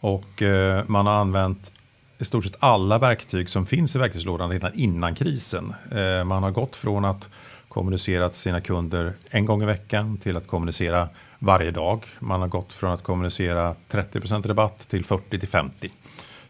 Och 0.00 0.42
eh, 0.42 0.84
man 0.86 1.06
har 1.06 1.14
använt 1.14 1.72
i 2.18 2.24
stort 2.24 2.44
sett 2.44 2.56
alla 2.58 2.98
verktyg 2.98 3.50
som 3.50 3.66
finns 3.66 3.96
i 3.96 3.98
verktygslådan 3.98 4.50
redan 4.50 4.74
innan 4.74 5.14
krisen. 5.14 5.74
Eh, 5.90 6.24
man 6.24 6.42
har 6.42 6.50
gått 6.50 6.76
från 6.76 7.04
att 7.04 7.28
kommunicera 7.68 8.28
till 8.28 8.38
sina 8.38 8.60
kunder 8.60 9.12
en 9.30 9.46
gång 9.46 9.62
i 9.62 9.66
veckan 9.66 10.16
till 10.16 10.36
att 10.36 10.46
kommunicera 10.46 11.08
varje 11.38 11.70
dag. 11.70 12.04
Man 12.18 12.40
har 12.40 12.48
gått 12.48 12.72
från 12.72 12.92
att 12.92 13.02
kommunicera 13.02 13.74
30% 13.90 14.48
rabatt 14.48 14.88
till 14.88 15.04
40 15.04 15.38
till 15.38 15.48
50. 15.48 15.90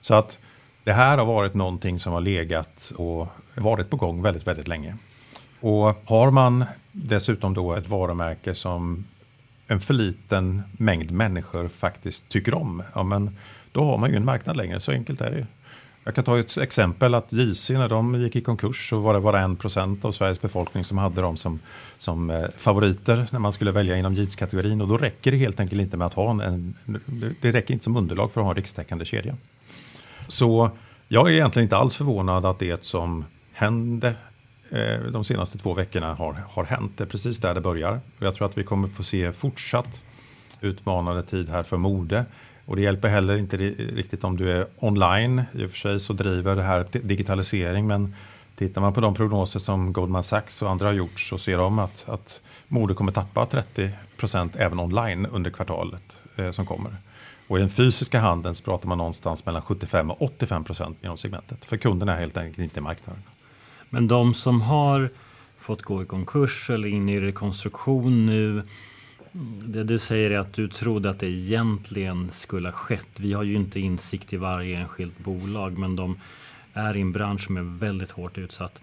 Så 0.01 0.15
att 0.15 0.39
det 0.85 0.93
här 0.93 1.19
har 1.19 1.27
varit 1.27 1.55
någonting 1.55 1.99
som 1.99 2.13
har 2.13 2.21
legat 2.21 2.93
och 2.97 3.29
varit 3.55 3.91
på 3.91 3.97
gång 3.97 4.23
väldigt, 4.23 4.47
väldigt 4.47 4.69
länge. 4.69 4.97
Och 5.61 6.03
har 6.05 6.31
man 6.31 6.65
dessutom 6.93 7.55
då 7.55 7.75
ett 7.75 7.89
varumärke 7.89 8.55
som 8.55 9.05
en 9.67 9.81
för 9.81 9.95
liten 9.95 10.63
mängd 10.73 11.11
människor 11.11 11.69
faktiskt 11.69 12.29
tycker 12.29 12.55
om, 12.55 12.83
ja, 12.95 13.03
men 13.03 13.37
då 13.73 13.85
har 13.85 13.99
man 13.99 14.11
ju 14.11 14.17
en 14.17 14.25
marknad 14.25 14.57
längre. 14.57 14.81
Så 14.81 14.93
enkelt 14.93 15.21
är 15.21 15.31
det. 15.31 15.47
Jag 16.05 16.15
kan 16.15 16.25
ta 16.25 16.39
ett 16.39 16.59
exempel 16.59 17.15
att 17.15 17.33
JC 17.33 17.71
när 17.71 17.89
de 17.89 18.23
gick 18.23 18.37
i 18.37 18.41
konkurs 18.41 18.89
så 18.89 19.01
var 19.01 19.15
det 19.15 19.21
bara 19.21 19.41
en 19.41 19.57
procent 19.57 20.05
av 20.05 20.13
Sveriges 20.13 20.41
befolkning 20.41 20.85
som 20.85 20.99
hade 20.99 21.21
dem 21.21 21.37
som, 21.37 21.61
som 21.99 22.31
eh, 22.31 22.45
favoriter 22.57 23.27
när 23.31 23.39
man 23.39 23.53
skulle 23.53 23.73
välja 23.73 23.97
inom 23.97 24.15
jeanskategorin 24.15 24.81
och 24.81 24.89
då 24.89 24.99
räcker 24.99 25.31
det 25.31 25.37
helt 25.37 25.61
enkelt 25.61 25.81
inte 25.81 25.97
med 25.97 26.07
att 26.07 26.15
ha 26.15 26.31
en, 26.31 26.41
en, 26.41 26.75
det 27.41 27.53
räcker 27.53 27.75
inte 27.75 27.85
som 27.85 27.97
underlag 27.97 28.33
för 28.33 28.41
att 28.41 28.45
ha 28.45 28.51
en 28.51 28.57
rikstäckande 28.57 29.05
kedja. 29.05 29.37
Så 30.29 30.71
jag 31.09 31.29
är 31.29 31.33
egentligen 31.33 31.65
inte 31.65 31.77
alls 31.77 31.97
förvånad 31.97 32.47
att 32.47 32.59
det 32.59 32.85
som 32.85 33.25
hände 33.53 34.15
Eh, 34.75 35.01
de 35.01 35.25
senaste 35.25 35.59
två 35.59 35.75
veckorna 35.75 36.15
har, 36.15 36.33
har 36.51 36.65
hänt. 36.65 36.93
Det 36.97 37.05
är 37.05 37.09
precis 37.09 37.39
där 37.39 37.55
det 37.55 37.61
börjar. 37.61 38.01
Och 38.19 38.27
jag 38.27 38.35
tror 38.35 38.47
att 38.47 38.59
vi 38.59 38.65
kommer 38.65 38.89
få 38.89 39.03
se 39.03 39.33
fortsatt 39.33 40.03
utmanande 40.61 41.23
tid 41.23 41.49
här 41.49 41.63
för 41.63 41.77
mode. 41.77 42.25
Och 42.67 42.77
det 42.77 42.83
hjälper 42.83 43.09
heller 43.09 43.37
inte 43.37 43.57
riktigt 43.57 44.25
om 44.25 44.37
du 44.37 44.53
är 44.53 44.67
online. 44.79 45.43
I 45.53 45.65
och 45.65 45.71
för 45.71 45.79
sig 45.79 46.01
så 46.01 46.13
driver 46.13 46.57
det 46.57 46.63
här 46.63 46.87
digitalisering 46.93 47.87
men 47.87 48.15
tittar 48.57 48.81
man 48.81 48.93
på 48.93 49.01
de 49.01 49.15
prognoser 49.15 49.61
som 49.61 49.93
Goldman 49.93 50.23
Sachs 50.23 50.63
och 50.63 50.71
andra 50.71 50.87
har 50.87 50.95
gjort 50.95 51.21
så 51.21 51.39
ser 51.39 51.59
de 51.59 51.79
att, 51.79 52.09
att 52.09 52.41
mode 52.69 52.95
kommer 52.95 53.13
tappa 53.13 53.47
30 53.47 53.91
procent 54.17 54.57
även 54.57 54.81
online 54.81 55.27
under 55.27 55.51
kvartalet 55.51 56.17
eh, 56.37 56.51
som 56.51 56.67
kommer. 56.67 56.97
Och 57.49 57.59
i 57.59 57.61
den 57.61 57.71
fysiska 57.71 58.21
handeln 58.21 58.55
så 58.55 58.63
pratar 58.63 58.89
man 58.89 58.99
någonstans 58.99 59.47
mellan 59.47 59.63
75 59.63 60.11
och 60.11 60.23
85 60.23 60.65
procent 60.65 61.05
inom 61.05 61.17
segmentet. 61.17 61.65
För 61.65 61.77
kunderna 61.77 62.15
är 62.15 62.21
helt 62.21 62.37
enkelt 62.37 62.59
inte 62.59 62.79
i 62.79 62.83
marknaden. 62.83 63.23
Men 63.95 64.09
de 64.09 64.35
som 64.35 64.61
har 64.61 65.09
fått 65.59 65.83
gå 65.83 66.03
i 66.03 66.07
konkurs 66.07 66.71
eller 66.71 66.89
in 66.89 67.09
i 67.09 67.21
rekonstruktion 67.21 68.27
nu 68.27 68.63
det 69.65 69.85
du 69.85 69.99
säger 69.99 70.31
är 70.31 70.39
att 70.39 70.53
du 70.53 70.69
trodde 70.69 71.11
att 71.11 71.19
det 71.19 71.27
egentligen 71.27 72.31
skulle 72.33 72.69
ha 72.69 72.73
skett. 72.73 73.09
Vi 73.17 73.33
har 73.33 73.43
ju 73.43 73.55
inte 73.55 73.81
insikt 73.81 74.33
i 74.33 74.37
varje 74.37 74.79
enskilt 74.79 75.19
bolag, 75.19 75.79
men 75.79 75.97
de 75.97 76.17
är 76.73 76.97
i 76.97 77.01
en 77.01 77.13
bransch 77.13 77.45
som 77.45 77.57
är 77.57 77.79
väldigt 77.79 78.11
hårt 78.11 78.39
utsatt. 78.39 78.81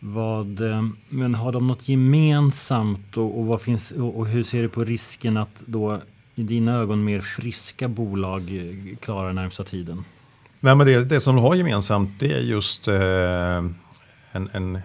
Vad, 0.00 0.60
eh, 0.70 0.82
men 1.08 1.34
har 1.34 1.52
de 1.52 1.66
något 1.66 1.88
gemensamt 1.88 3.16
och, 3.16 3.38
och, 3.38 3.46
vad 3.46 3.60
finns, 3.60 3.90
och 3.90 4.26
hur 4.26 4.42
ser 4.42 4.62
du 4.62 4.68
på 4.68 4.84
risken 4.84 5.36
att 5.36 5.62
då 5.66 6.00
i 6.34 6.42
dina 6.42 6.76
ögon 6.76 7.04
mer 7.04 7.20
friska 7.20 7.88
bolag 7.88 8.40
eh, 8.40 8.96
klarar 8.96 9.32
närmsta 9.32 9.64
tiden? 9.64 10.04
Nej, 10.60 10.74
men 10.74 10.86
det, 10.86 11.04
det 11.04 11.20
som 11.20 11.36
de 11.36 11.44
har 11.44 11.54
gemensamt 11.54 12.10
det 12.20 12.32
är 12.32 12.40
just 12.40 12.88
eh, 12.88 13.62
en, 14.32 14.50
en 14.52 14.76
eh, 14.76 14.82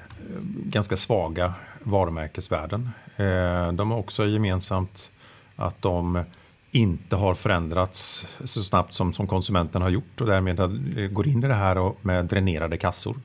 ganska 0.64 0.98
svaga 0.98 1.54
varumärkesvärden. 1.84 2.90
Eh, 3.16 3.72
de 3.72 3.92
har 3.92 3.98
också 3.98 4.26
gemensamt 4.26 5.12
att 5.56 5.82
de 5.82 6.24
inte 6.72 7.16
har 7.16 7.36
förändrats 7.36 8.28
så 8.44 8.64
snabbt 8.64 8.94
som, 8.94 9.14
som 9.14 9.28
konsumenten 9.28 9.82
har 9.82 9.90
gjort 9.90 10.22
och 10.22 10.28
därmed 10.28 10.60
eh, 10.60 10.68
går 11.12 11.28
in 11.28 11.44
i 11.44 11.48
det 11.48 11.54
här 11.54 11.94
med 12.02 12.26
dränerade 12.26 12.78
kassor. 12.78 13.20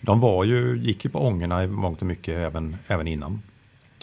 De 0.00 0.20
var 0.20 0.44
ju, 0.44 0.78
gick 0.78 1.04
ju 1.04 1.10
på 1.10 1.26
ångorna 1.26 1.64
i 1.64 1.66
mångt 1.66 2.00
och 2.00 2.06
mycket 2.06 2.36
även, 2.36 2.76
även 2.86 3.08
innan. 3.08 3.42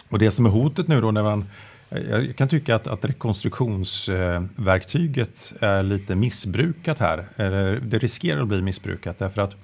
Och 0.08 0.18
det 0.18 0.30
som 0.30 0.46
är 0.46 0.50
hotet 0.50 0.88
nu 0.88 1.00
då 1.00 1.10
när 1.10 1.22
man 1.22 1.44
jag 1.88 2.36
kan 2.36 2.48
tycka 2.48 2.76
att, 2.76 2.86
att 2.86 3.04
rekonstruktionsverktyget 3.04 5.52
är 5.60 5.82
lite 5.82 6.14
missbrukat 6.14 6.98
här. 6.98 7.26
Det 7.80 7.98
riskerar 7.98 8.42
att 8.42 8.48
bli 8.48 8.62
missbrukat 8.62 9.18
därför 9.18 9.42
att 9.42 9.56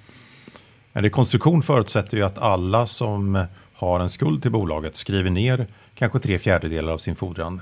en 0.93 1.03
rekonstruktion 1.03 1.63
förutsätter 1.63 2.17
ju 2.17 2.23
att 2.23 2.37
alla 2.37 2.87
som 2.87 3.45
har 3.73 3.99
en 3.99 4.09
skuld 4.09 4.41
till 4.41 4.51
bolaget 4.51 4.95
skriver 4.95 5.29
ner 5.29 5.67
kanske 5.95 6.19
tre 6.19 6.39
fjärdedelar 6.39 6.93
av 6.93 6.97
sin 6.97 7.15
fordran. 7.15 7.61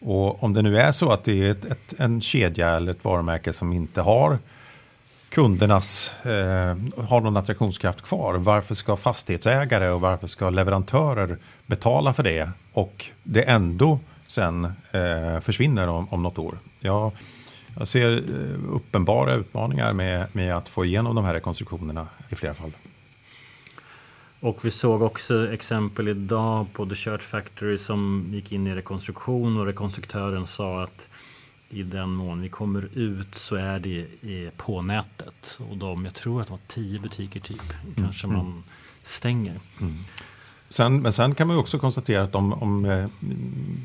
Och 0.00 0.42
om 0.42 0.52
det 0.52 0.62
nu 0.62 0.78
är 0.78 0.92
så 0.92 1.12
att 1.12 1.24
det 1.24 1.46
är 1.46 1.50
ett, 1.50 1.64
ett, 1.64 1.94
en 1.98 2.20
kedja 2.20 2.70
eller 2.70 2.92
ett 2.92 3.04
varumärke 3.04 3.52
som 3.52 3.72
inte 3.72 4.00
har 4.00 4.38
kundernas, 5.28 6.12
eh, 6.24 6.76
har 7.08 7.20
någon 7.20 7.36
attraktionskraft 7.36 8.02
kvar, 8.02 8.34
varför 8.34 8.74
ska 8.74 8.96
fastighetsägare 8.96 9.88
och 9.88 10.00
varför 10.00 10.26
ska 10.26 10.50
leverantörer 10.50 11.38
betala 11.66 12.12
för 12.12 12.22
det 12.22 12.50
och 12.72 13.06
det 13.22 13.42
ändå 13.42 13.98
sen 14.26 14.64
eh, 14.64 15.40
försvinner 15.40 15.88
om, 15.88 16.08
om 16.10 16.22
något 16.22 16.38
år? 16.38 16.54
Jag, 16.80 17.12
jag 17.76 17.88
ser 17.88 18.12
eh, 18.12 18.74
uppenbara 18.74 19.34
utmaningar 19.34 19.92
med, 19.92 20.26
med 20.32 20.56
att 20.56 20.68
få 20.68 20.84
igenom 20.84 21.14
de 21.14 21.24
här 21.24 21.34
rekonstruktionerna 21.34 22.06
i 22.28 22.34
flera 22.34 22.54
fall. 22.54 22.72
Och 24.40 24.64
vi 24.64 24.70
såg 24.70 25.02
också 25.02 25.52
exempel 25.52 26.08
idag 26.08 26.66
på 26.72 26.86
The 26.86 26.94
Shirt 26.94 27.22
Factory 27.22 27.78
som 27.78 28.26
gick 28.30 28.52
in 28.52 28.66
i 28.66 28.74
rekonstruktion 28.74 29.58
och 29.58 29.66
rekonstruktören 29.66 30.46
sa 30.46 30.82
att 30.82 31.08
i 31.70 31.82
den 31.82 32.10
mån 32.10 32.42
vi 32.42 32.48
kommer 32.48 32.88
ut 32.94 33.34
så 33.34 33.54
är 33.56 33.78
det 33.78 34.06
på 34.56 34.82
nätet. 34.82 35.58
Och 35.70 35.76
de, 35.76 36.04
jag 36.04 36.14
tror 36.14 36.40
att 36.40 36.46
det 36.46 36.50
var 36.50 36.60
tio 36.66 36.98
butiker 36.98 37.40
typ, 37.40 37.62
mm. 37.82 37.94
kanske 37.94 38.26
man 38.26 38.40
mm. 38.40 38.62
stänger. 39.02 39.60
Mm. 39.80 40.04
Sen, 40.68 41.02
men 41.02 41.12
sen 41.12 41.34
kan 41.34 41.46
man 41.46 41.56
också 41.56 41.78
konstatera 41.78 42.22
att 42.22 42.34
om, 42.34 42.52
om 42.52 42.84
eh, 42.84 43.06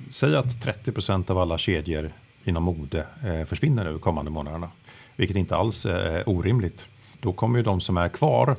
säg 0.10 0.36
att 0.36 0.62
30 0.62 0.92
procent 0.92 1.30
av 1.30 1.38
alla 1.38 1.58
kedjor 1.58 2.12
inom 2.50 2.64
mode 2.64 3.06
eh, 3.26 3.46
försvinner 3.46 3.84
nu 3.84 4.00
kommande 4.00 4.32
månaderna, 4.32 4.70
vilket 5.16 5.38
inte 5.38 5.56
alls 5.56 5.86
är 5.86 6.30
orimligt. 6.30 6.86
Då 7.20 7.34
kommer 7.34 7.60
ju 7.60 7.64
de 7.64 7.82
som 7.82 7.98
är 7.98 8.10
kvar 8.10 8.56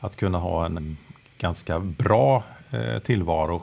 att 0.00 0.16
kunna 0.16 0.38
ha 0.38 0.66
en 0.66 0.76
mm, 0.76 0.96
ganska 1.38 1.80
bra 1.80 2.44
eh, 2.70 2.98
tillvaro. 2.98 3.62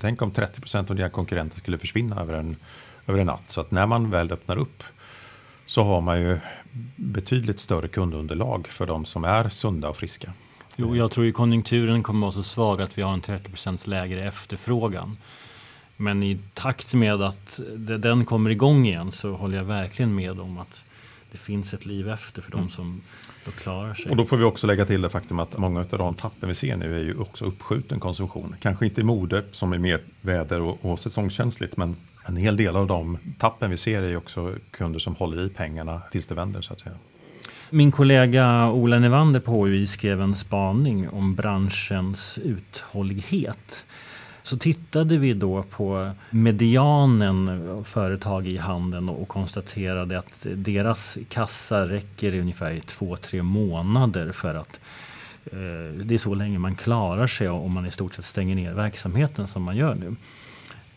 Tänk 0.00 0.22
om 0.22 0.30
30 0.30 0.60
procent 0.60 0.90
av 0.90 0.96
dina 0.96 1.08
konkurrenter 1.08 1.58
skulle 1.58 1.78
försvinna 1.78 2.20
över 2.20 2.34
en, 2.34 2.56
över 3.06 3.20
en 3.20 3.26
natt. 3.26 3.50
Så 3.50 3.60
att 3.60 3.70
när 3.70 3.86
man 3.86 4.10
väl 4.10 4.32
öppnar 4.32 4.56
upp 4.56 4.82
så 5.66 5.82
har 5.82 6.00
man 6.00 6.20
ju 6.20 6.38
betydligt 6.96 7.60
större 7.60 7.88
kundunderlag 7.88 8.68
för 8.68 8.86
de 8.86 9.04
som 9.04 9.24
är 9.24 9.48
sunda 9.48 9.88
och 9.88 9.96
friska. 9.96 10.32
Jo, 10.76 10.96
jag 10.96 11.10
tror 11.10 11.26
ju 11.26 11.32
konjunkturen 11.32 12.02
kommer 12.02 12.26
vara 12.26 12.32
så 12.32 12.42
svag 12.42 12.82
att 12.82 12.98
vi 12.98 13.02
har 13.02 13.12
en 13.12 13.20
30 13.20 13.50
procents 13.50 13.86
lägre 13.86 14.24
efterfrågan. 14.24 15.16
Men 15.96 16.22
i 16.22 16.38
takt 16.54 16.94
med 16.94 17.22
att 17.22 17.60
den 17.98 18.24
kommer 18.24 18.50
igång 18.50 18.86
igen 18.86 19.12
så 19.12 19.32
håller 19.32 19.56
jag 19.56 19.64
verkligen 19.64 20.14
med 20.14 20.40
om 20.40 20.58
att 20.58 20.84
det 21.32 21.38
finns 21.38 21.74
ett 21.74 21.86
liv 21.86 22.08
efter 22.08 22.42
för 22.42 22.50
de 22.50 22.58
mm. 22.58 22.70
som 22.70 23.00
då 23.44 23.50
klarar 23.50 23.94
sig. 23.94 24.10
Och 24.10 24.16
då 24.16 24.24
får 24.24 24.36
vi 24.36 24.44
också 24.44 24.66
lägga 24.66 24.86
till 24.86 25.02
det 25.02 25.08
faktum 25.08 25.38
att 25.38 25.58
många 25.58 25.80
av 25.80 25.98
de 25.98 26.14
tappen 26.14 26.48
vi 26.48 26.54
ser 26.54 26.76
nu 26.76 26.96
är 26.96 27.04
ju 27.04 27.18
också 27.18 27.44
uppskjuten 27.44 28.00
konsumtion. 28.00 28.54
Kanske 28.60 28.84
inte 28.84 29.00
i 29.00 29.04
mode 29.04 29.42
som 29.52 29.72
är 29.72 29.78
mer 29.78 30.00
väder 30.20 30.60
och, 30.60 30.78
och 30.84 30.98
säsongskänsligt 30.98 31.76
men 31.76 31.96
en 32.24 32.36
hel 32.36 32.56
del 32.56 32.76
av 32.76 32.86
de 32.86 33.18
tappen 33.38 33.70
vi 33.70 33.76
ser 33.76 34.02
är 34.02 34.08
ju 34.08 34.16
också 34.16 34.54
kunder 34.70 34.98
som 34.98 35.14
håller 35.14 35.46
i 35.46 35.48
pengarna 35.48 36.00
tills 36.10 36.26
det 36.26 36.34
vänder 36.34 36.62
så 36.62 36.72
att 36.72 36.80
säga. 36.80 36.94
Min 37.70 37.92
kollega 37.92 38.70
Ola 38.70 38.98
Nevander 38.98 39.40
på 39.40 39.64
HUI 39.64 39.86
skrev 39.86 40.20
en 40.20 40.34
spaning 40.34 41.08
om 41.08 41.34
branschens 41.34 42.38
uthållighet 42.38 43.84
så 44.46 44.56
tittade 44.56 45.18
vi 45.18 45.32
då 45.32 45.62
på 45.62 46.10
medianen 46.30 47.84
företag 47.84 48.48
i 48.48 48.56
handeln 48.56 49.08
och 49.08 49.28
konstaterade 49.28 50.18
att 50.18 50.46
deras 50.54 51.18
kassa 51.28 51.80
räcker 51.80 52.34
i 52.34 52.40
ungefär 52.40 52.80
två, 52.86 53.16
tre 53.16 53.42
månader 53.42 54.32
för 54.32 54.54
att 54.54 54.80
eh, 55.44 56.04
det 56.04 56.14
är 56.14 56.18
så 56.18 56.34
länge 56.34 56.58
man 56.58 56.74
klarar 56.74 57.26
sig 57.26 57.48
om 57.48 57.72
man 57.72 57.86
i 57.86 57.90
stort 57.90 58.14
sett 58.14 58.24
stänger 58.24 58.54
ner 58.54 58.72
verksamheten 58.72 59.46
som 59.46 59.62
man 59.62 59.76
gör 59.76 59.94
nu. 59.94 60.16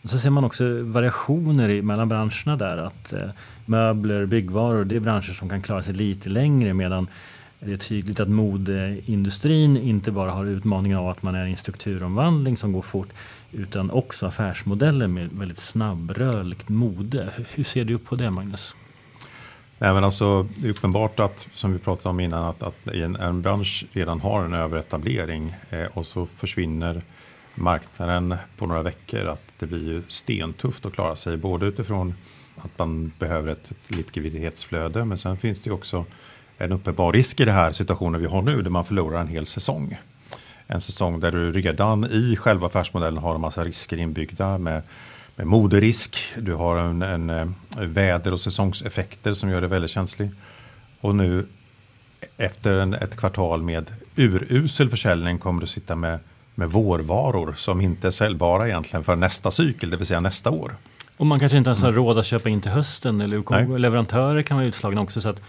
Så 0.04 0.18
ser 0.18 0.30
man 0.30 0.44
också 0.44 0.82
variationer 0.82 1.82
mellan 1.82 2.08
branscherna 2.08 2.56
där. 2.56 2.78
Att 2.78 3.12
eh, 3.12 3.30
möbler, 3.66 4.26
byggvaror, 4.26 4.84
det 4.84 4.96
är 4.96 5.00
branscher 5.00 5.32
som 5.32 5.48
kan 5.48 5.62
klara 5.62 5.82
sig 5.82 5.94
lite 5.94 6.28
längre 6.28 6.74
medan 6.74 7.06
det 7.60 7.72
är 7.72 7.76
tydligt 7.76 8.20
att 8.20 8.28
modeindustrin 8.28 9.76
inte 9.76 10.10
bara 10.10 10.30
har 10.30 10.46
utmaningen 10.46 10.98
av 10.98 11.08
att 11.08 11.22
man 11.22 11.34
är 11.34 11.46
i 11.46 11.50
en 11.50 11.56
strukturomvandling 11.56 12.56
som 12.56 12.72
går 12.72 12.82
fort 12.82 13.08
utan 13.52 13.90
också 13.90 14.26
affärsmodeller 14.26 15.06
med 15.06 15.30
väldigt 15.32 15.58
snabbrörligt 15.58 16.68
mode. 16.68 17.32
Hur 17.50 17.64
ser 17.64 17.84
du 17.84 17.98
på 17.98 18.14
det 18.14 18.30
Magnus? 18.30 18.74
Nej, 19.78 19.94
men 19.94 20.04
alltså, 20.04 20.46
det 20.56 20.68
är 20.68 20.70
uppenbart 20.70 21.20
att, 21.20 21.48
som 21.54 21.72
vi 21.72 21.78
pratade 21.78 22.08
om 22.08 22.20
innan, 22.20 22.44
att, 22.44 22.62
att 22.62 22.86
en, 22.86 23.16
en 23.16 23.42
bransch 23.42 23.84
redan 23.92 24.20
har 24.20 24.44
en 24.44 24.54
överetablering 24.54 25.54
eh, 25.70 25.84
och 25.84 26.06
så 26.06 26.26
försvinner 26.26 27.02
marknaden 27.54 28.34
på 28.56 28.66
några 28.66 28.82
veckor. 28.82 29.26
Att 29.26 29.42
det 29.58 29.66
blir 29.66 29.88
ju 29.88 30.02
stentufft 30.08 30.86
att 30.86 30.92
klara 30.92 31.16
sig, 31.16 31.36
både 31.36 31.66
utifrån 31.66 32.14
att 32.56 32.78
man 32.78 33.12
behöver 33.18 33.52
ett, 33.52 33.72
likviditetsflöde, 33.88 35.04
men 35.04 35.18
sen 35.18 35.36
finns 35.36 35.62
det 35.62 35.68
ju 35.68 35.74
också 35.74 36.04
en 36.58 36.72
uppenbar 36.72 37.12
risk 37.12 37.40
i 37.40 37.44
den 37.44 37.54
här 37.54 37.72
situationen 37.72 38.20
vi 38.20 38.26
har 38.26 38.42
nu, 38.42 38.62
där 38.62 38.70
man 38.70 38.84
förlorar 38.84 39.20
en 39.20 39.28
hel 39.28 39.46
säsong 39.46 39.98
en 40.70 40.80
säsong 40.80 41.20
där 41.20 41.32
du 41.32 41.52
redan 41.52 42.04
i 42.04 42.36
själva 42.36 42.66
affärsmodellen 42.66 43.22
har 43.22 43.34
en 43.34 43.40
massa 43.40 43.64
risker 43.64 43.96
inbyggda 43.96 44.58
med, 44.58 44.82
med 45.36 45.46
moderisk, 45.46 46.18
du 46.38 46.54
har 46.54 46.76
en, 46.76 47.02
en, 47.02 47.30
eh, 47.30 47.46
väder 47.76 48.32
och 48.32 48.40
säsongseffekter 48.40 49.34
som 49.34 49.50
gör 49.50 49.60
det 49.60 49.66
väldigt 49.66 49.90
känslig. 49.90 50.30
Och 51.00 51.14
nu 51.14 51.46
efter 52.36 52.78
en, 52.78 52.94
ett 52.94 53.16
kvartal 53.16 53.62
med 53.62 53.92
urusel 54.16 54.90
försäljning 54.90 55.38
kommer 55.38 55.60
du 55.60 55.66
sitta 55.66 55.94
med, 55.94 56.18
med 56.54 56.70
vårvaror 56.70 57.54
som 57.56 57.80
inte 57.80 58.06
är 58.06 58.10
säljbara 58.10 58.68
egentligen 58.68 59.04
för 59.04 59.16
nästa 59.16 59.50
cykel, 59.50 59.90
det 59.90 59.96
vill 59.96 60.06
säga 60.06 60.20
nästa 60.20 60.50
år. 60.50 60.76
Och 61.16 61.26
man 61.26 61.40
kanske 61.40 61.58
inte 61.58 61.70
ens 61.70 61.82
har 61.82 61.92
råd 61.92 62.18
att 62.18 62.26
köpa 62.26 62.48
in 62.48 62.60
till 62.60 62.70
hösten 62.70 63.20
eller 63.20 63.42
Nej. 63.50 63.78
leverantörer 63.78 64.42
kan 64.42 64.56
vara 64.56 64.66
utslagna 64.66 65.00
också. 65.00 65.20
Så 65.20 65.28
att 65.28 65.40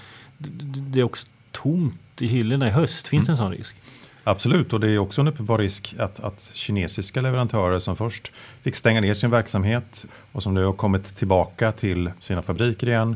det 0.92 1.00
är 1.00 1.04
också 1.04 1.28
tomt 1.52 2.22
i 2.22 2.28
hyllorna 2.28 2.68
i 2.68 2.72
höst? 2.72 3.08
Finns 3.08 3.26
det 3.26 3.32
en 3.32 3.38
sån 3.38 3.52
risk? 3.52 3.76
Absolut, 4.24 4.74
och 4.74 4.80
det 4.80 4.90
är 4.90 4.98
också 4.98 5.22
en 5.22 5.28
uppenbar 5.28 5.58
risk 5.58 5.96
att, 6.00 6.20
att 6.20 6.50
kinesiska 6.54 7.22
leverantörer 7.22 7.80
som 7.80 7.96
först 7.96 8.32
fick 8.62 8.76
stänga 8.76 9.02
ner 9.02 9.14
sin 9.14 9.30
verksamhet 9.30 10.06
och 10.32 10.44
som 10.44 10.54
nu 10.54 10.64
har 10.64 10.74
kommit 10.74 11.18
tillbaka 11.18 11.72
till 11.72 12.12
sina 12.20 12.42
fabriker 12.42 12.88
igen 12.88 13.16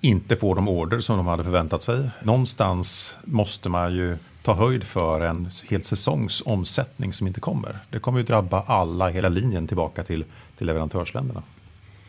inte 0.00 0.36
får 0.36 0.54
de 0.54 0.68
order 0.68 1.00
som 1.00 1.16
de 1.16 1.26
hade 1.26 1.44
förväntat 1.44 1.82
sig. 1.82 2.10
Någonstans 2.22 3.16
måste 3.24 3.68
man 3.68 3.94
ju 3.94 4.16
ta 4.42 4.54
höjd 4.54 4.84
för 4.84 5.20
en 5.20 5.50
hel 5.68 5.82
säsongs 5.82 6.42
omsättning 6.46 7.12
som 7.12 7.26
inte 7.26 7.40
kommer. 7.40 7.78
Det 7.90 7.98
kommer 7.98 8.18
ju 8.18 8.24
drabba 8.24 8.62
alla 8.66 9.08
hela 9.08 9.28
linjen 9.28 9.66
tillbaka 9.66 10.04
till, 10.04 10.24
till 10.56 10.66
leverantörsländerna. 10.66 11.42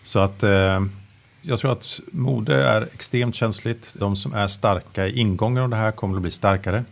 Så 0.04 0.20
att 0.20 0.44
eh, 0.44 0.82
jag 1.42 1.60
tror 1.60 1.72
att 1.72 2.00
mode 2.12 2.56
är 2.56 2.82
extremt 2.94 3.36
känsligt. 3.36 3.88
De 3.94 4.16
som 4.16 4.34
är 4.34 4.48
starka 4.48 5.08
i 5.08 5.20
ingången 5.20 5.64
av 5.64 5.70
det 5.70 5.75
här 5.75 5.92
kommer 5.92 6.16
att 6.16 6.22
bli 6.22 6.32
starkare. 6.32 6.84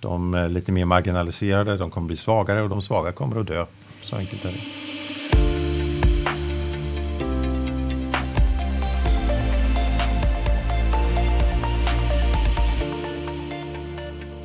De 0.00 0.46
lite 0.50 0.72
mer 0.72 0.84
marginaliserade, 0.84 1.76
de 1.76 1.90
kommer 1.90 2.04
att 2.04 2.08
bli 2.08 2.16
svagare 2.16 2.62
och 2.62 2.68
de 2.68 2.82
svaga 2.82 3.12
kommer 3.12 3.40
att 3.40 3.46
dö. 3.46 3.66
Så 4.02 4.16
enkelt 4.16 4.44
är 4.44 4.48
det. 4.48 4.88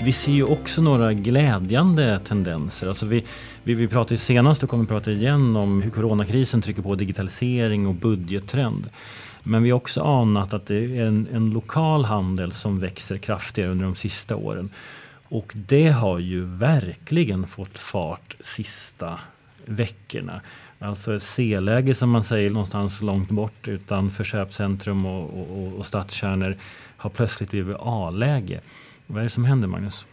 Vi 0.04 0.12
ser 0.12 0.32
ju 0.32 0.44
också 0.44 0.82
några 0.82 1.14
glädjande 1.14 2.20
tendenser. 2.20 2.88
Alltså 2.88 3.06
vi, 3.06 3.24
vi, 3.64 3.74
vi 3.74 3.88
pratade 3.88 4.18
senast 4.18 4.64
och 4.64 4.70
kommer 4.70 4.86
prata 4.86 5.12
igen 5.12 5.56
om 5.56 5.82
hur 5.82 5.92
coronakrisen 5.92 6.62
trycker 6.62 6.82
på 6.82 6.96
digitalisering 6.96 7.88
och 7.88 7.96
budgettrend. 7.96 8.90
Men 9.44 9.64
vi 9.64 9.72
har 9.72 9.78
också 9.78 10.02
anat 10.02 10.54
att 10.54 10.66
det 10.66 10.76
är 10.76 11.06
en, 11.06 11.28
en 11.34 11.50
lokal 11.50 12.06
handel 12.06 12.52
som 12.52 12.80
växer 12.80 13.18
kraftigare 13.18 13.72
under 13.72 13.86
de 13.86 13.96
sista 13.96 14.36
åren. 14.36 14.70
Och 15.30 15.52
det 15.56 15.90
har 15.90 16.20
ju 16.20 16.46
verkligen 16.46 17.48
fått 17.48 17.80
fart 17.80 18.36
sista 18.40 19.20
veckorna. 19.66 20.42
Alltså 20.80 21.20
C-läge 21.20 21.96
som 21.96 22.10
man 22.10 22.24
säger 22.24 22.50
någonstans 22.50 23.02
långt 23.02 23.30
bort 23.30 23.68
utanför 23.68 24.24
köpcentrum 24.24 25.06
och, 25.06 25.24
och, 25.24 25.74
och 25.80 25.86
stadskärnor 25.86 26.58
har 26.98 27.10
plötsligt 27.10 27.50
blivit 27.50 27.78
A-läge. 27.80 28.62
Vad 29.08 29.20
är 29.20 29.24
det 29.24 29.30
som 29.30 29.46
händer 29.46 29.68
Magnus? 29.68 30.06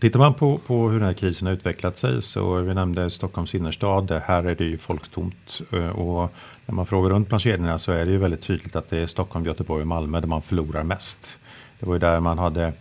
Tittar 0.00 0.18
man 0.18 0.34
på, 0.34 0.58
på 0.58 0.88
hur 0.88 0.98
den 0.98 1.06
här 1.06 1.14
krisen 1.14 1.46
har 1.46 1.54
utvecklat 1.54 1.98
sig 1.98 2.22
så 2.22 2.54
vi 2.54 2.74
nämnde 2.74 3.10
Stockholms 3.10 3.54
innerstad. 3.54 4.22
Här 4.24 4.44
är 4.44 4.54
det 4.54 4.64
ju 4.64 4.78
folktomt 4.78 5.60
eh, 5.72 5.88
och 5.88 6.32
när 6.66 6.74
man 6.74 6.86
frågar 6.86 7.10
runt 7.10 7.28
bland 7.28 7.40
kedjorna 7.40 7.78
så 7.78 7.92
är 7.92 8.04
det 8.04 8.10
ju 8.10 8.18
väldigt 8.18 8.42
tydligt 8.42 8.76
att 8.76 8.90
det 8.90 8.98
är 8.98 9.06
Stockholm, 9.06 9.46
Göteborg 9.46 9.80
och 9.80 9.88
Malmö 9.88 10.20
där 10.20 10.28
man 10.28 10.42
förlorar 10.42 10.82
mest. 10.82 11.38
Det 11.80 11.86
var 11.86 11.94
ju 11.94 11.98
där 11.98 12.20
man 12.20 12.38
hade 12.38 12.72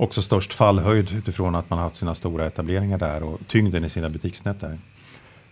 också 0.00 0.22
störst 0.22 0.52
fallhöjd 0.52 1.12
utifrån 1.16 1.54
att 1.54 1.70
man 1.70 1.78
haft 1.78 1.96
sina 1.96 2.14
stora 2.14 2.46
etableringar 2.46 2.98
där 2.98 3.22
och 3.22 3.40
tyngden 3.46 3.84
i 3.84 3.90
sina 3.90 4.08
butiksnät 4.08 4.60
där. 4.60 4.78